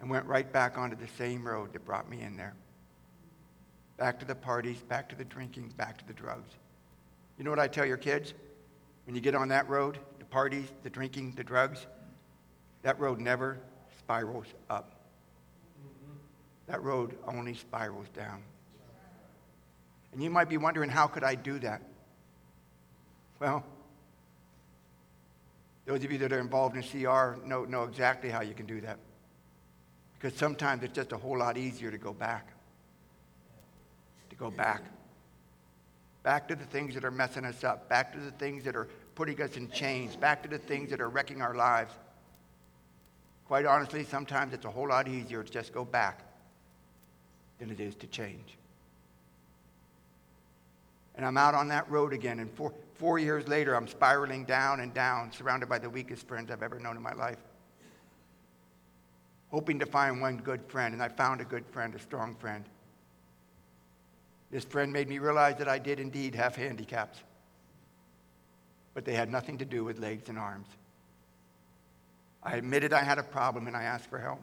[0.00, 2.54] and went right back onto the same road that brought me in there
[3.96, 6.52] back to the parties, back to the drinking, back to the drugs.
[7.38, 8.34] You know what I tell your kids?
[9.06, 11.86] When you get on that road, the parties, the drinking, the drugs,
[12.82, 13.58] that road never
[13.98, 14.94] spirals up.
[16.66, 18.42] That road only spirals down.
[20.12, 21.82] And you might be wondering, how could I do that?
[23.40, 23.64] Well,
[25.84, 28.80] those of you that are involved in CR know, know exactly how you can do
[28.82, 28.98] that.
[30.18, 32.51] Because sometimes it's just a whole lot easier to go back.
[34.32, 34.82] To go back.
[36.22, 38.88] Back to the things that are messing us up, back to the things that are
[39.14, 41.92] putting us in chains, back to the things that are wrecking our lives.
[43.46, 46.22] Quite honestly, sometimes it's a whole lot easier to just go back
[47.58, 48.56] than it is to change.
[51.14, 54.80] And I'm out on that road again, and four, four years later, I'm spiraling down
[54.80, 57.40] and down, surrounded by the weakest friends I've ever known in my life.
[59.50, 62.64] Hoping to find one good friend, and I found a good friend, a strong friend.
[64.52, 67.18] This friend made me realize that I did indeed have handicaps,
[68.92, 70.68] but they had nothing to do with legs and arms.
[72.42, 74.42] I admitted I had a problem and I asked for help.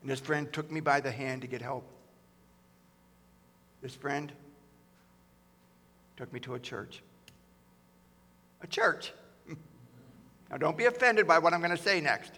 [0.00, 1.84] And this friend took me by the hand to get help.
[3.82, 4.32] This friend
[6.16, 7.02] took me to a church.
[8.62, 9.12] A church.
[10.50, 12.32] Now, don't be offended by what I'm going to say next.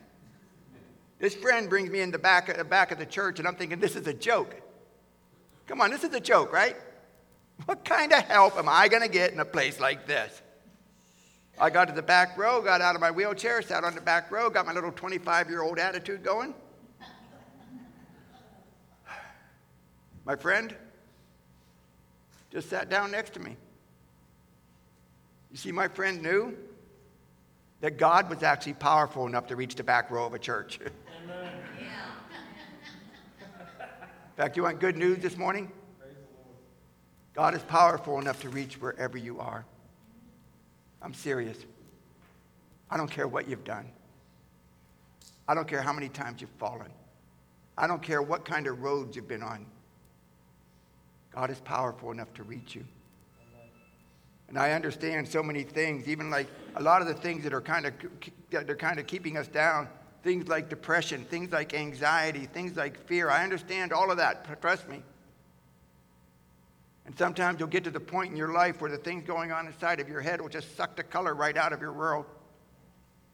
[1.18, 3.78] This friend brings me in the back, the back of the church, and I'm thinking,
[3.78, 4.54] this is a joke.
[5.66, 6.76] Come on, this is a joke, right?
[7.64, 10.42] What kind of help am I going to get in a place like this?
[11.59, 14.31] I got to the back row, got out of my wheelchair, sat on the back
[14.31, 16.55] row, got my little 25 year old attitude going.
[20.24, 20.74] My friend
[22.50, 23.57] just sat down next to me.
[25.50, 26.55] You see, my friend knew
[27.81, 30.79] that God was actually powerful enough to reach the back row of a church.
[34.37, 35.72] In fact, you want good news this morning?
[37.33, 39.64] God is powerful enough to reach wherever you are.
[41.01, 41.57] I'm serious.
[42.90, 43.87] I don't care what you've done.
[45.49, 46.90] I don't care how many times you've fallen.
[47.79, 49.64] I don't care what kind of roads you've been on.
[51.35, 52.85] God is powerful enough to reach you.
[54.51, 57.62] And I understand so many things, even like a lot of the things that are
[57.62, 57.94] kind of
[58.51, 59.88] they're kind of keeping us down,
[60.26, 63.30] things like depression, things like anxiety, things like fear.
[63.30, 64.60] I understand all of that.
[64.60, 65.00] Trust me.
[67.06, 69.68] And sometimes you'll get to the point in your life where the things going on
[69.68, 72.24] inside of your head will just suck the color right out of your world.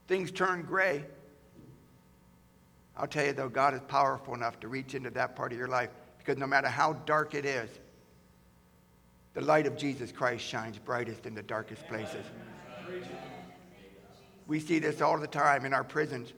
[0.06, 1.06] Things turn gray.
[2.94, 5.68] I'll tell you though, God is powerful enough to reach into that part of your
[5.68, 7.70] life because no matter how dark it is,
[9.32, 12.26] the light of Jesus Christ shines brightest in the darkest places.
[14.46, 16.34] We see this all the time in our prisons.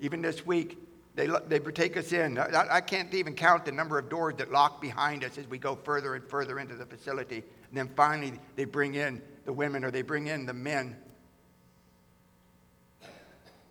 [0.00, 0.78] Even this week,
[1.14, 2.38] they, they take us in.
[2.38, 5.58] I, I can't even count the number of doors that lock behind us as we
[5.58, 7.36] go further and further into the facility.
[7.68, 10.96] And then finally, they bring in the women or they bring in the men.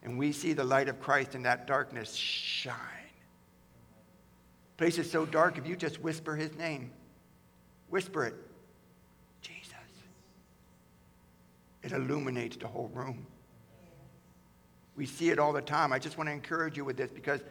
[0.04, 2.76] And we see the light of Christ in that darkness shine.
[4.78, 6.92] Place is so dark, if you just whisper his name,
[7.94, 8.34] Whisper it.
[9.44, 9.76] Jesus.
[11.84, 13.28] It illuminates the whole room.
[14.96, 15.92] We see it all the time.
[15.92, 17.42] I just want to encourage you with this because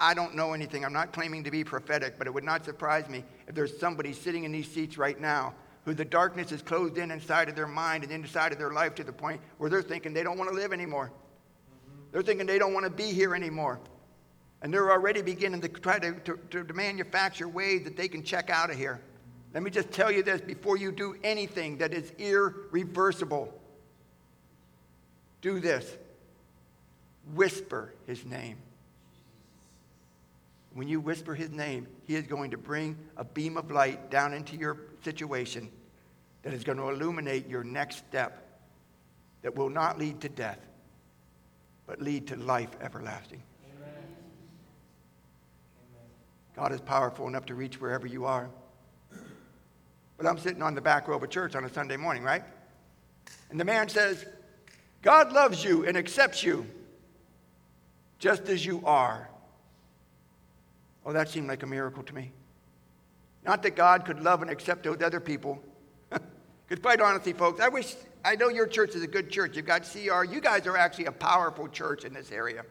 [0.00, 0.84] I don't know anything.
[0.84, 4.12] I'm not claiming to be prophetic, but it would not surprise me if there's somebody
[4.12, 7.66] sitting in these seats right now who the darkness is closed in inside of their
[7.66, 10.48] mind and inside of their life to the point where they're thinking they don't want
[10.48, 11.10] to live anymore.
[12.12, 13.80] They're thinking they don't want to be here anymore.
[14.60, 18.48] And they're already beginning to try to, to, to manufacture ways that they can check
[18.48, 19.00] out of here.
[19.52, 23.52] Let me just tell you this before you do anything that is irreversible.
[25.40, 25.96] Do this
[27.34, 28.56] whisper his name.
[30.74, 34.32] When you whisper his name, he is going to bring a beam of light down
[34.32, 35.70] into your situation
[36.42, 38.48] that is going to illuminate your next step
[39.42, 40.58] that will not lead to death,
[41.86, 43.42] but lead to life everlasting.
[43.76, 43.92] Amen.
[46.56, 48.48] God is powerful enough to reach wherever you are.
[50.16, 52.44] But I'm sitting on the back row of a church on a Sunday morning, right?
[53.50, 54.24] And the man says,
[55.02, 56.64] God loves you and accepts you
[58.22, 59.28] just as you are.
[61.04, 62.30] Oh, that seemed like a miracle to me.
[63.44, 65.60] Not that God could love and accept those other people.
[66.68, 69.56] Because, quite honestly, folks, I wish, I know your church is a good church.
[69.56, 70.24] You've got CR.
[70.24, 72.64] You guys are actually a powerful church in this area.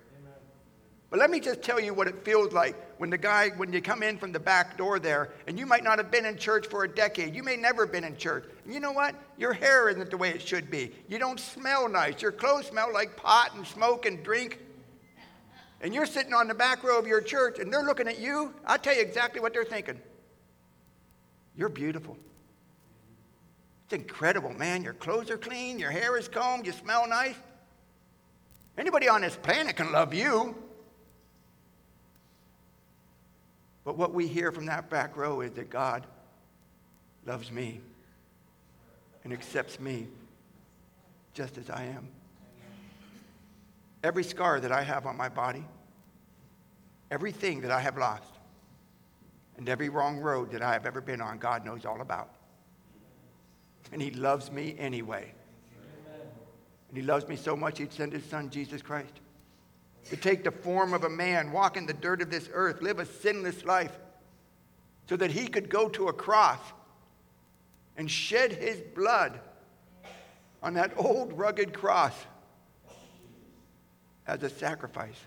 [1.12, 3.80] But let me just tell you what it feels like when the guy, when you
[3.80, 6.66] come in from the back door there, and you might not have been in church
[6.66, 7.36] for a decade.
[7.36, 8.46] You may never have been in church.
[8.64, 9.14] And you know what?
[9.38, 10.94] Your hair isn't the way it should be.
[11.10, 12.24] You don't smell nice.
[12.24, 14.58] Your clothes smell like pot and smoke and drink.
[15.82, 18.54] And you're sitting on the back row of your church, and they're looking at you.
[18.66, 20.00] I'll tell you exactly what they're thinking.
[21.58, 22.16] You're beautiful.
[23.86, 24.84] It's incredible, man.
[24.84, 27.36] Your clothes are clean, your hair is combed, you smell nice.
[28.78, 30.56] Anybody on this planet can love you.
[33.84, 36.06] But what we hear from that back row is that God
[37.26, 37.82] loves me.
[39.24, 40.08] and accepts me
[41.34, 42.08] just as I am.
[44.04, 45.64] Every scar that I have on my body,
[47.12, 48.34] everything that I have lost,
[49.58, 52.30] and every wrong road that I have ever been on, God knows all about.
[53.92, 55.34] And He loves me anyway.
[56.90, 59.14] And He loves me so much, He'd send His Son, Jesus Christ,
[60.10, 62.98] to take the form of a man, walk in the dirt of this earth, live
[62.98, 63.98] a sinless life,
[65.08, 66.60] so that He could go to a cross
[67.98, 69.40] and shed His blood
[70.64, 72.14] on that old rugged cross
[74.32, 75.20] as a sacrifice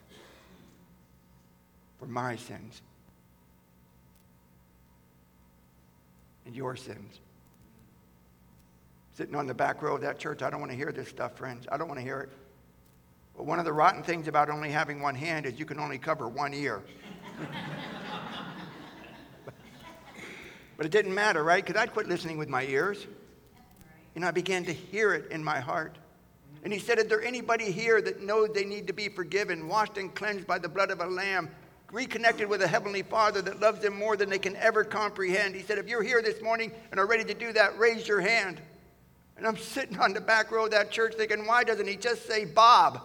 [1.98, 2.80] for my sins
[6.46, 7.20] and your sins.
[9.12, 11.36] Sitting on the back row of that church, I don't want to hear this stuff,
[11.36, 11.66] friends.
[11.70, 12.30] I don't want to hear it.
[13.36, 15.98] But one of the rotten things about only having one hand is you can only
[15.98, 16.82] cover one ear.
[20.76, 21.64] but it didn't matter, right?
[21.64, 23.06] Because I'd quit listening with my ears.
[24.14, 25.98] And I began to hear it in my heart.
[26.64, 29.98] And he said, Is there anybody here that knows they need to be forgiven, washed
[29.98, 31.50] and cleansed by the blood of a lamb,
[31.92, 35.54] reconnected with a heavenly Father that loves them more than they can ever comprehend?
[35.54, 38.22] He said, If you're here this morning and are ready to do that, raise your
[38.22, 38.62] hand.
[39.36, 42.26] And I'm sitting on the back row of that church thinking, Why doesn't he just
[42.26, 43.02] say Bob?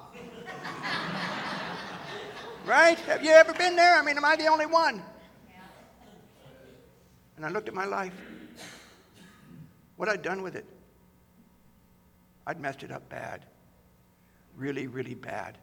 [2.66, 2.98] right?
[3.00, 3.96] Have you ever been there?
[3.96, 5.04] I mean, am I the only one?
[7.36, 8.14] And I looked at my life.
[9.98, 10.66] What I'd done with it.
[12.50, 13.46] I'd messed it up bad.
[14.58, 15.60] Really, really bad.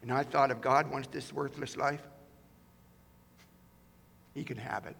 [0.00, 2.00] And I thought if God wants this worthless life,
[4.34, 4.94] He can have it.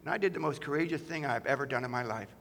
[0.00, 2.34] And I did the most courageous thing I've ever done in my life.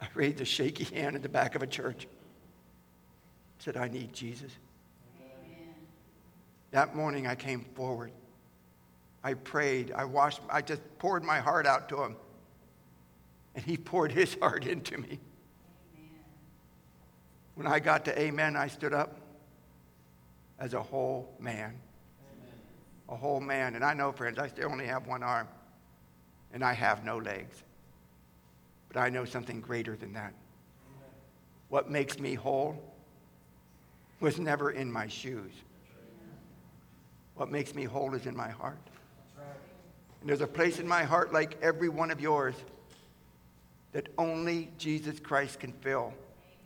[0.00, 2.08] I raised a shaky hand at the back of a church.
[3.60, 4.50] Said, I need Jesus.
[5.20, 5.74] Amen.
[6.72, 8.10] That morning I came forward.
[9.22, 9.92] I prayed.
[9.92, 12.16] I washed, I just poured my heart out to him
[13.54, 15.18] and he poured his heart into me.
[15.96, 16.10] Amen.
[17.54, 19.20] When I got to amen, I stood up
[20.58, 21.66] as a whole man.
[21.66, 21.78] Amen.
[23.08, 23.74] A whole man.
[23.74, 25.48] And I know, friends, I still only have one arm,
[26.52, 27.62] and I have no legs.
[28.88, 30.32] But I know something greater than that.
[30.32, 31.10] Amen.
[31.68, 32.82] What makes me whole
[34.20, 35.52] was never in my shoes.
[37.34, 38.78] What makes me whole is in my heart.
[40.20, 42.54] And there's a place in my heart, like every one of yours,
[43.94, 46.12] that only Jesus Christ can fill.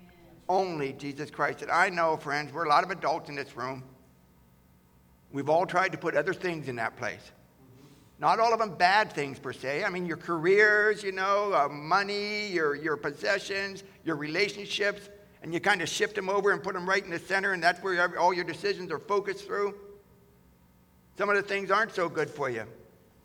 [0.01, 0.13] Amen.
[0.49, 1.63] Only Jesus Christ.
[1.63, 3.85] And I know, friends, we're a lot of adults in this room.
[5.31, 7.31] We've all tried to put other things in that place.
[8.19, 9.85] Not all of them bad things per se.
[9.85, 15.11] I mean, your careers, you know, uh, money, your, your possessions, your relationships,
[15.43, 17.63] and you kind of shift them over and put them right in the center, and
[17.63, 19.75] that's where all your decisions are focused through.
[21.19, 22.65] Some of the things aren't so good for you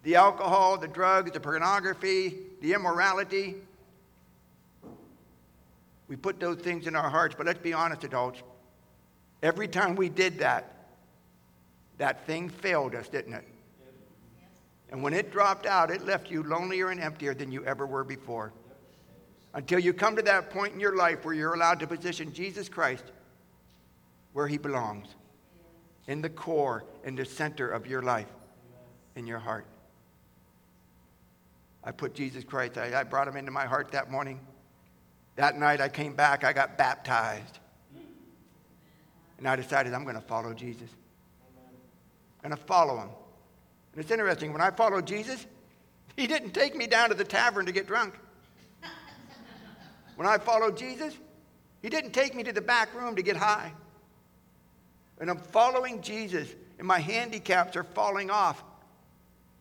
[0.03, 3.55] the alcohol, the drugs, the pornography, the immorality.
[6.13, 8.43] We put those things in our hearts, but let's be honest, adults.
[9.41, 10.91] Every time we did that,
[11.97, 13.47] that thing failed us, didn't it?
[14.91, 18.03] And when it dropped out, it left you lonelier and emptier than you ever were
[18.03, 18.53] before.
[19.55, 22.69] Until you come to that point in your life where you're allowed to position Jesus
[22.69, 23.05] Christ
[24.33, 25.07] where he belongs
[26.05, 28.29] in the core, in the center of your life,
[29.15, 29.65] in your heart.
[31.83, 34.39] I put Jesus Christ, I, I brought him into my heart that morning.
[35.35, 37.59] That night I came back, I got baptized.
[39.37, 40.89] And I decided I'm going to follow Jesus.
[42.43, 43.09] I'm going to follow him.
[43.93, 45.45] And it's interesting, when I followed Jesus,
[46.15, 48.13] he didn't take me down to the tavern to get drunk.
[50.15, 51.17] When I followed Jesus,
[51.81, 53.73] he didn't take me to the back room to get high.
[55.19, 58.63] And I'm following Jesus, and my handicaps are falling off.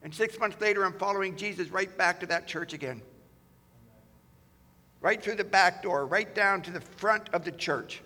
[0.03, 3.01] And six months later, I'm following Jesus right back to that church again
[5.03, 8.01] right through the back door, right down to the front of the church.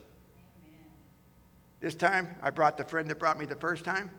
[1.78, 4.11] This time, I brought the friend that brought me the first time.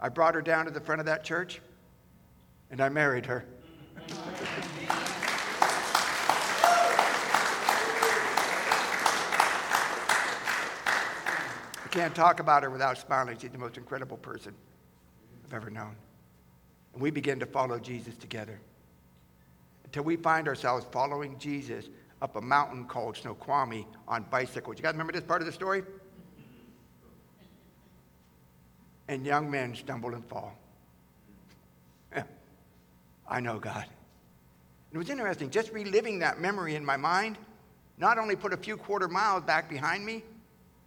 [0.00, 1.60] I brought her down to the front of that church,
[2.70, 3.44] and I married her.
[11.84, 13.36] I can't talk about her without smiling.
[13.38, 14.54] She's the most incredible person
[15.46, 15.94] I've ever known.
[16.94, 18.58] And we began to follow Jesus together
[19.92, 21.88] till we find ourselves following Jesus
[22.20, 24.78] up a mountain called Snoqualmie on bicycles.
[24.78, 25.82] You guys remember this part of the story?
[29.08, 30.56] And young men stumble and fall.
[33.28, 33.86] I know God.
[34.92, 37.38] it was interesting, just reliving that memory in my mind,
[37.96, 40.22] not only put a few quarter miles back behind me,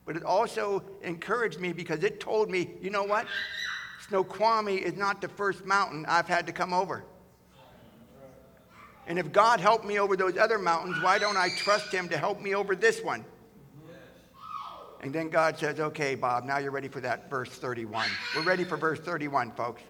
[0.06, 3.26] but it also encouraged me because it told me, you know what?
[4.08, 7.04] Snoqualmie is not the first mountain I've had to come over.
[9.08, 12.18] And if God helped me over those other mountains, why don't I trust Him to
[12.18, 13.24] help me over this one?
[15.02, 18.08] And then God says, okay, Bob, now you're ready for that verse 31.
[18.36, 19.84] We're ready for verse 31, folks.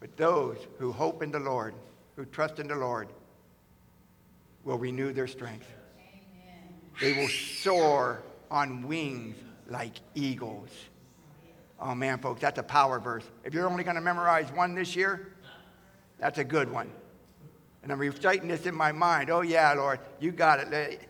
[0.00, 1.74] But those who hope in the Lord,
[2.16, 3.08] who trust in the Lord,
[4.64, 5.66] will renew their strength.
[5.98, 6.74] Amen.
[7.00, 9.36] They will soar on wings
[9.68, 10.68] like eagles.
[11.80, 13.24] Oh man, folks, that's a power verse.
[13.44, 15.32] If you're only going to memorize one this year,
[16.18, 16.90] that's a good one.
[17.82, 19.30] And I'm reciting this in my mind.
[19.30, 21.00] Oh, yeah, Lord, you got it.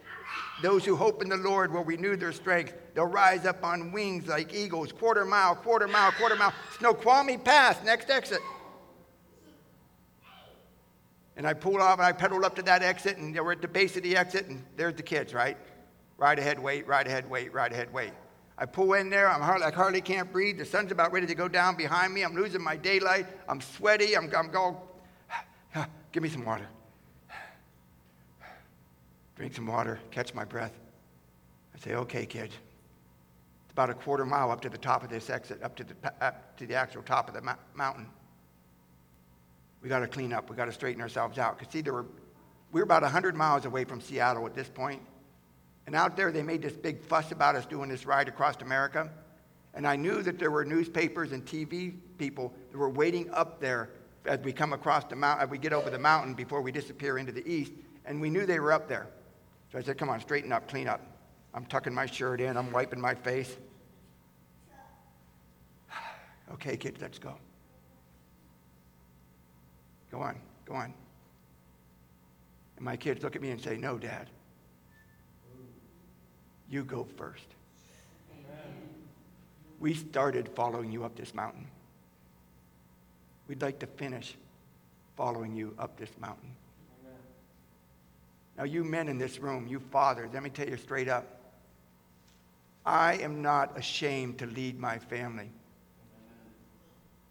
[0.63, 2.75] Those who hope in the Lord will renew their strength.
[2.95, 4.93] They'll rise up on wings like eagles.
[4.93, 6.53] Quarter mile, quarter mile, quarter mile.
[6.79, 8.41] Snoqualmie Pass, next exit.
[11.37, 13.69] And I pulled off and I pedaled up to that exit, and we're at the
[13.69, 15.57] base of the exit, and there's the kids, right?
[16.17, 18.11] Right ahead, wait, right ahead, wait, right ahead, wait.
[18.61, 20.59] I pull in there, I'm hardly, I hardly can't breathe.
[20.59, 22.25] The sun's about ready to go down behind me.
[22.25, 23.27] I'm losing my daylight.
[23.49, 24.17] I'm sweaty.
[24.17, 24.75] I'm, I'm going,
[26.13, 26.69] give me some water
[29.39, 30.73] drink some water, catch my breath.
[31.75, 32.51] I say, okay, kid.
[32.51, 35.95] It's about a quarter mile up to the top of this exit, up to the,
[36.21, 38.07] up to the actual top of the mountain.
[39.81, 40.51] We got to clean up.
[40.51, 41.57] We got to straighten ourselves out.
[41.57, 42.07] Because, see, there were,
[42.73, 45.01] we were about 100 miles away from Seattle at this point.
[45.87, 49.09] And out there, they made this big fuss about us doing this ride across America.
[49.73, 53.91] And I knew that there were newspapers and TV people that were waiting up there
[54.27, 57.19] as we come across the mountain, as we get over the mountain before we disappear
[57.19, 57.73] into the east.
[58.05, 59.09] And we knew they were up there.
[59.71, 61.01] So I said, Come on, straighten up, clean up.
[61.55, 63.57] I'm tucking my shirt in, I'm wiping my face.
[66.53, 67.35] okay, kids, let's go.
[70.11, 70.95] Go on, go on.
[72.77, 74.31] And my kids look at me and say, No, Dad.
[76.71, 77.47] You go first.
[78.31, 78.75] Amen.
[79.81, 81.67] We started following you up this mountain.
[83.49, 84.37] We'd like to finish
[85.17, 86.55] following you up this mountain.
[88.57, 91.27] Now, you men in this room, you fathers, let me tell you straight up.
[92.85, 95.51] I am not ashamed to lead my family.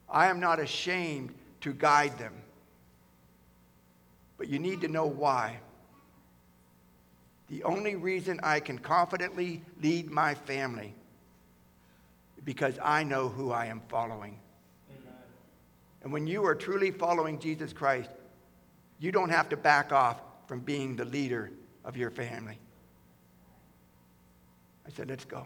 [0.09, 2.33] I am not ashamed to guide them.
[4.37, 5.59] But you need to know why.
[7.49, 10.93] The only reason I can confidently lead my family
[12.45, 14.39] because I know who I am following.
[16.03, 18.09] And when you are truly following Jesus Christ,
[18.99, 21.51] you don't have to back off from being the leader
[21.83, 22.59] of your family.
[24.85, 25.45] I said, let's go.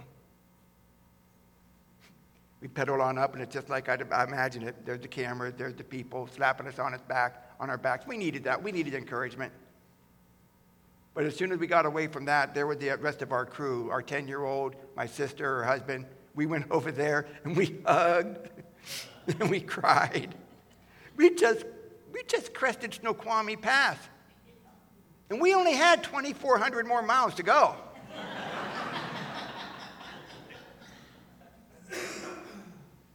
[2.61, 4.85] We pedal on up, and it's just like I, I imagine it.
[4.85, 8.05] There's the camera, there's the people slapping us on, his back, on our backs.
[8.05, 8.61] We needed that.
[8.61, 9.51] We needed encouragement.
[11.13, 13.45] But as soon as we got away from that, there was the rest of our
[13.45, 16.05] crew, our 10 year old, my sister, her husband.
[16.35, 18.49] We went over there and we hugged
[19.39, 20.35] and we cried.
[21.15, 21.65] We just,
[22.13, 23.97] we just crested Snoqualmie Pass.
[25.29, 27.75] And we only had 2,400 more miles to go.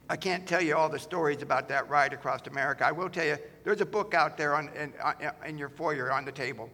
[0.08, 2.86] I can't tell you all the stories about that ride across America.
[2.86, 5.12] I will tell you, there's a book out there on, in, uh,
[5.44, 6.70] in your foyer on the table.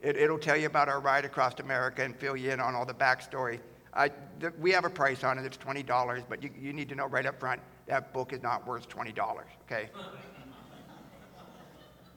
[0.00, 2.84] It, will tell you about our ride across America and fill you in on all
[2.84, 3.60] the backstory.
[3.94, 4.10] I,
[4.58, 7.26] we have a price on it, it's $20, but you, you need to know right
[7.26, 9.16] up front that book is not worth $20,
[9.62, 9.90] okay?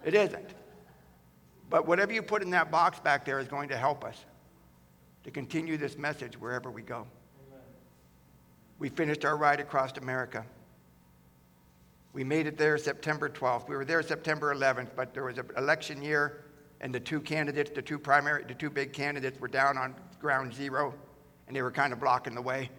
[0.06, 0.54] it isn't.
[1.70, 4.26] But whatever you put in that box back there is going to help us
[5.24, 7.06] to continue this message wherever we go.
[7.50, 7.62] Amen.
[8.80, 10.46] We finished our ride across America.
[12.14, 13.68] We made it there September 12th.
[13.68, 16.46] We were there September 11th, but there was an election year,
[16.80, 20.54] and the two candidates, the two primary, the two big candidates, were down on ground
[20.54, 20.94] zero,
[21.48, 22.70] and they were kind of blocking the way.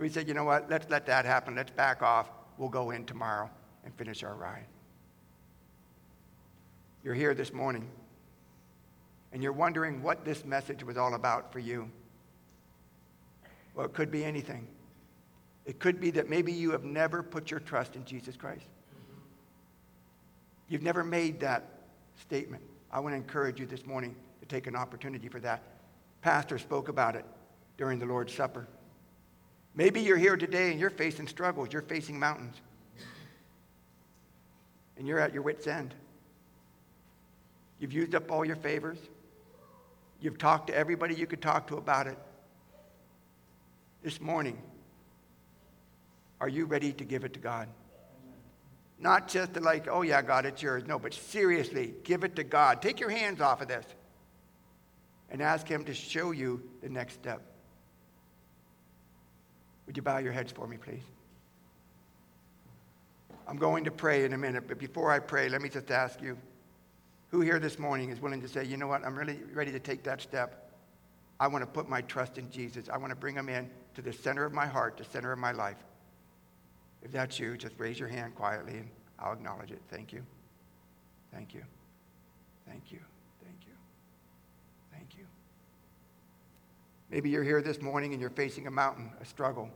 [0.00, 0.70] So we said, you know what?
[0.70, 1.54] Let's let that happen.
[1.54, 2.30] Let's back off.
[2.56, 3.50] We'll go in tomorrow
[3.84, 4.64] and finish our ride.
[7.04, 7.86] You're here this morning
[9.30, 11.90] and you're wondering what this message was all about for you.
[13.74, 14.66] Well, it could be anything.
[15.66, 18.64] It could be that maybe you have never put your trust in Jesus Christ.
[20.68, 21.66] You've never made that
[22.22, 22.62] statement.
[22.90, 25.62] I want to encourage you this morning to take an opportunity for that.
[26.22, 27.26] Pastor spoke about it
[27.76, 28.66] during the Lord's Supper.
[29.74, 32.56] Maybe you're here today and you're facing struggles, you're facing mountains,
[34.98, 35.94] and you're at your wits' end.
[37.78, 38.98] You've used up all your favors.
[40.20, 42.18] You've talked to everybody you could talk to about it.
[44.02, 44.58] This morning,
[46.40, 47.68] are you ready to give it to God?
[48.98, 50.84] Not just to like, oh yeah, God, it's yours.
[50.86, 52.82] No, but seriously, give it to God.
[52.82, 53.86] Take your hands off of this
[55.30, 57.40] and ask Him to show you the next step.
[59.90, 61.02] Would you bow your heads for me, please?
[63.48, 66.22] I'm going to pray in a minute, but before I pray, let me just ask
[66.22, 66.38] you
[67.30, 69.80] Who here this morning is willing to say, you know what, I'm really ready to
[69.80, 70.70] take that step?
[71.40, 72.88] I want to put my trust in Jesus.
[72.88, 75.40] I want to bring him in to the center of my heart, the center of
[75.40, 75.82] my life.
[77.02, 78.88] If that's you, just raise your hand quietly and
[79.18, 79.82] I'll acknowledge it.
[79.90, 80.22] Thank you.
[81.34, 81.64] Thank you.
[82.64, 83.00] Thank you.
[83.42, 85.26] Thank you.
[87.10, 89.68] Maybe you're here this morning and you're facing a mountain, a struggle.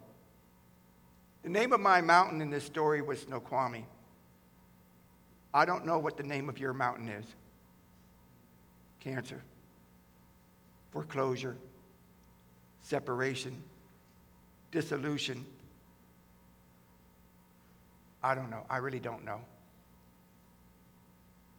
[1.42, 3.86] The name of my mountain in this story was Snoqualmie.
[5.52, 7.24] I don't know what the name of your mountain is
[9.00, 9.42] cancer,
[10.92, 11.56] foreclosure,
[12.80, 13.62] separation,
[14.70, 15.44] dissolution.
[18.22, 18.64] I don't know.
[18.70, 19.40] I really don't know.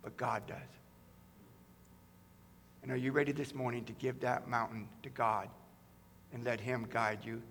[0.01, 0.57] But God does.
[2.81, 5.47] And are you ready this morning to give that mountain to God
[6.35, 7.41] and let Him guide you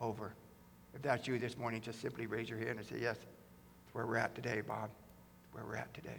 [0.00, 0.32] over?
[0.94, 4.06] If that's you this morning, just simply raise your hand and say, Yes, it's where
[4.06, 4.88] we're at today, Bob.
[5.44, 6.16] It's where we're at today.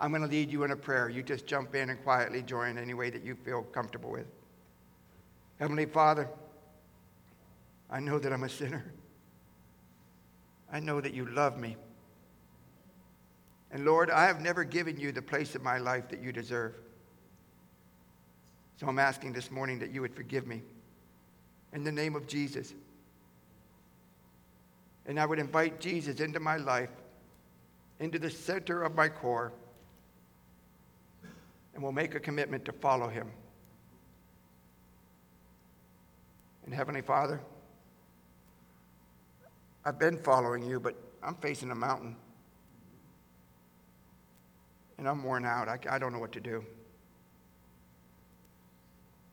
[0.00, 1.08] I'm going to lead you in a prayer.
[1.08, 4.26] You just jump in and quietly join any way that you feel comfortable with.
[5.58, 6.28] Heavenly Father,
[7.90, 8.84] I know that I'm a sinner.
[10.72, 11.76] I know that you love me.
[13.70, 16.74] And Lord, I have never given you the place in my life that you deserve.
[18.78, 20.62] So I'm asking this morning that you would forgive me
[21.72, 22.74] in the name of Jesus.
[25.06, 26.90] And I would invite Jesus into my life,
[28.00, 29.52] into the center of my core
[31.76, 33.30] and will make a commitment to follow him.
[36.64, 37.38] And Heavenly Father,
[39.84, 42.16] I've been following you, but I'm facing a mountain.
[44.96, 45.68] And I'm worn out.
[45.68, 46.64] I, I don't know what to do.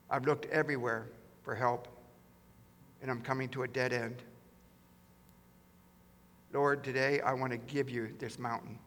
[0.10, 1.08] I've looked everywhere
[1.44, 1.88] for help,
[3.04, 4.24] and I'm coming to a dead end.
[6.54, 8.80] Lord, today I want to give you this mountain.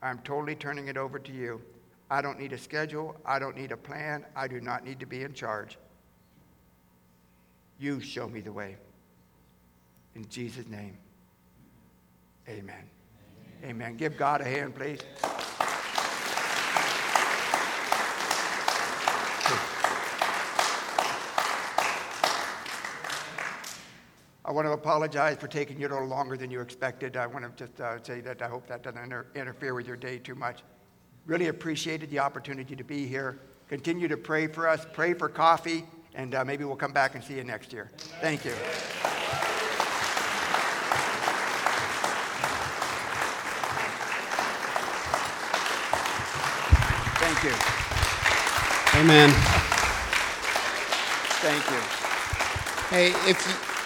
[0.00, 1.60] I'm totally turning it over to you.
[2.08, 3.16] I don't need a schedule.
[3.26, 4.24] I don't need a plan.
[4.36, 5.76] I do not need to be in charge.
[7.80, 8.76] You show me the way.
[10.14, 10.96] In Jesus' name,
[12.48, 12.62] amen.
[13.62, 13.70] Amen.
[13.70, 13.96] amen.
[13.96, 15.00] Give God a hand, please.
[24.48, 27.18] I want to apologize for taking you a little longer than you expected.
[27.18, 29.98] I want to just uh, say that I hope that doesn't inter- interfere with your
[29.98, 30.62] day too much.
[31.26, 33.40] Really appreciated the opportunity to be here.
[33.68, 35.84] Continue to pray for us, pray for coffee,
[36.14, 37.90] and uh, maybe we'll come back and see you next year.
[38.22, 38.52] Thank you.
[47.20, 47.52] Thank you.
[48.98, 49.28] Amen.
[51.42, 51.80] Thank you.
[52.88, 53.77] Hey, if you,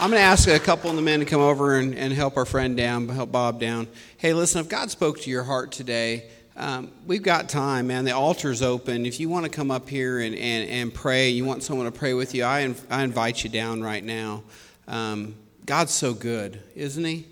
[0.00, 2.36] I'm going to ask a couple of the men to come over and, and help
[2.36, 3.88] our friend down, help Bob down.
[4.16, 8.04] Hey, listen, if God spoke to your heart today, um, we've got time, man.
[8.04, 9.06] The altar's open.
[9.06, 11.98] If you want to come up here and, and, and pray, you want someone to
[11.98, 14.44] pray with you, I, I invite you down right now.
[14.86, 15.34] Um,
[15.66, 17.26] God's so good, isn't He?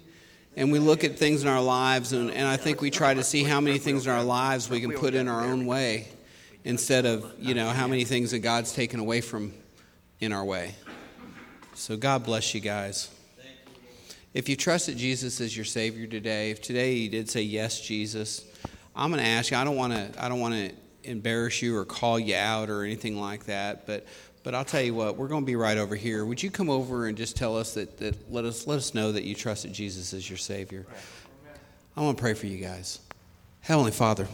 [0.56, 3.22] And we look at things in our lives, and, and I think we try to
[3.22, 6.08] see how many things in our lives we can put in our own way
[6.64, 9.54] instead of, you know, how many things that God's taken away from
[10.18, 10.74] in our way.
[11.76, 13.10] So God bless you guys.
[14.32, 18.46] If you trusted Jesus as your Savior today, if today you did say yes, Jesus,
[18.94, 19.58] I'm going to ask you.
[19.58, 20.24] I don't want to.
[20.24, 20.72] I don't want to
[21.04, 23.86] embarrass you or call you out or anything like that.
[23.86, 24.06] But
[24.42, 25.16] but I'll tell you what.
[25.18, 26.24] We're going to be right over here.
[26.24, 29.12] Would you come over and just tell us that that let us let us know
[29.12, 30.86] that you trusted Jesus as your Savior.
[31.94, 33.00] I want to pray for you guys.
[33.60, 34.26] Heavenly Father.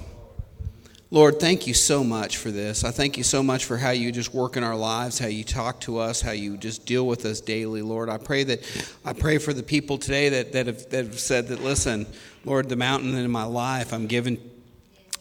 [1.12, 2.84] Lord, thank you so much for this.
[2.84, 5.44] I thank you so much for how you just work in our lives, how you
[5.44, 8.08] talk to us, how you just deal with us daily, Lord.
[8.08, 11.48] I pray that I pray for the people today that, that, have, that have said
[11.48, 12.06] that, listen,
[12.46, 14.38] Lord, the mountain in my life I'm given,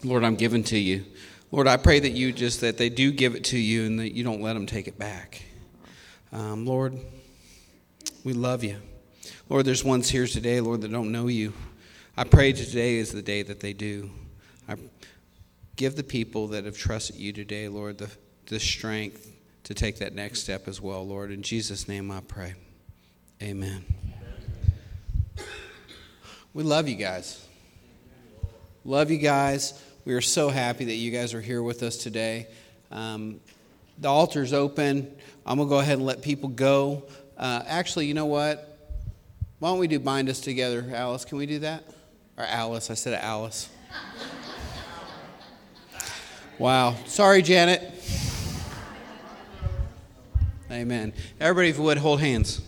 [0.02, 1.04] Lord, I'm given to you.
[1.50, 4.14] Lord, I pray that you just that they do give it to you and that
[4.14, 5.42] you don't let them take it back.
[6.32, 6.98] Um, Lord,
[8.24, 8.78] we love you.
[9.50, 11.52] Lord, there's ones here today, Lord, that don't know you.
[12.16, 14.10] I pray today is the day that they do.
[14.66, 14.76] I
[15.76, 18.10] give the people that have trusted you today, Lord, the,
[18.46, 19.30] the strength
[19.64, 21.30] to take that next step as well, Lord.
[21.30, 22.54] In Jesus' name I pray.
[23.42, 23.84] Amen.
[26.54, 27.46] We love you guys.
[28.84, 29.80] Love you guys.
[30.04, 32.48] We are so happy that you guys are here with us today.
[32.90, 33.40] Um,
[33.98, 35.14] the altar's open.
[35.46, 37.04] I'm going to go ahead and let people go.
[37.38, 38.78] Uh, actually, you know what?
[39.60, 41.24] Why don't we do Bind Us Together, Alice?
[41.24, 41.84] Can we do that?
[42.36, 42.90] Or Alice.
[42.90, 43.68] I said Alice.
[46.62, 46.94] Wow.
[47.06, 47.82] Sorry, Janet.
[50.70, 51.12] Amen.
[51.40, 52.60] Everybody, if you would, hold hands.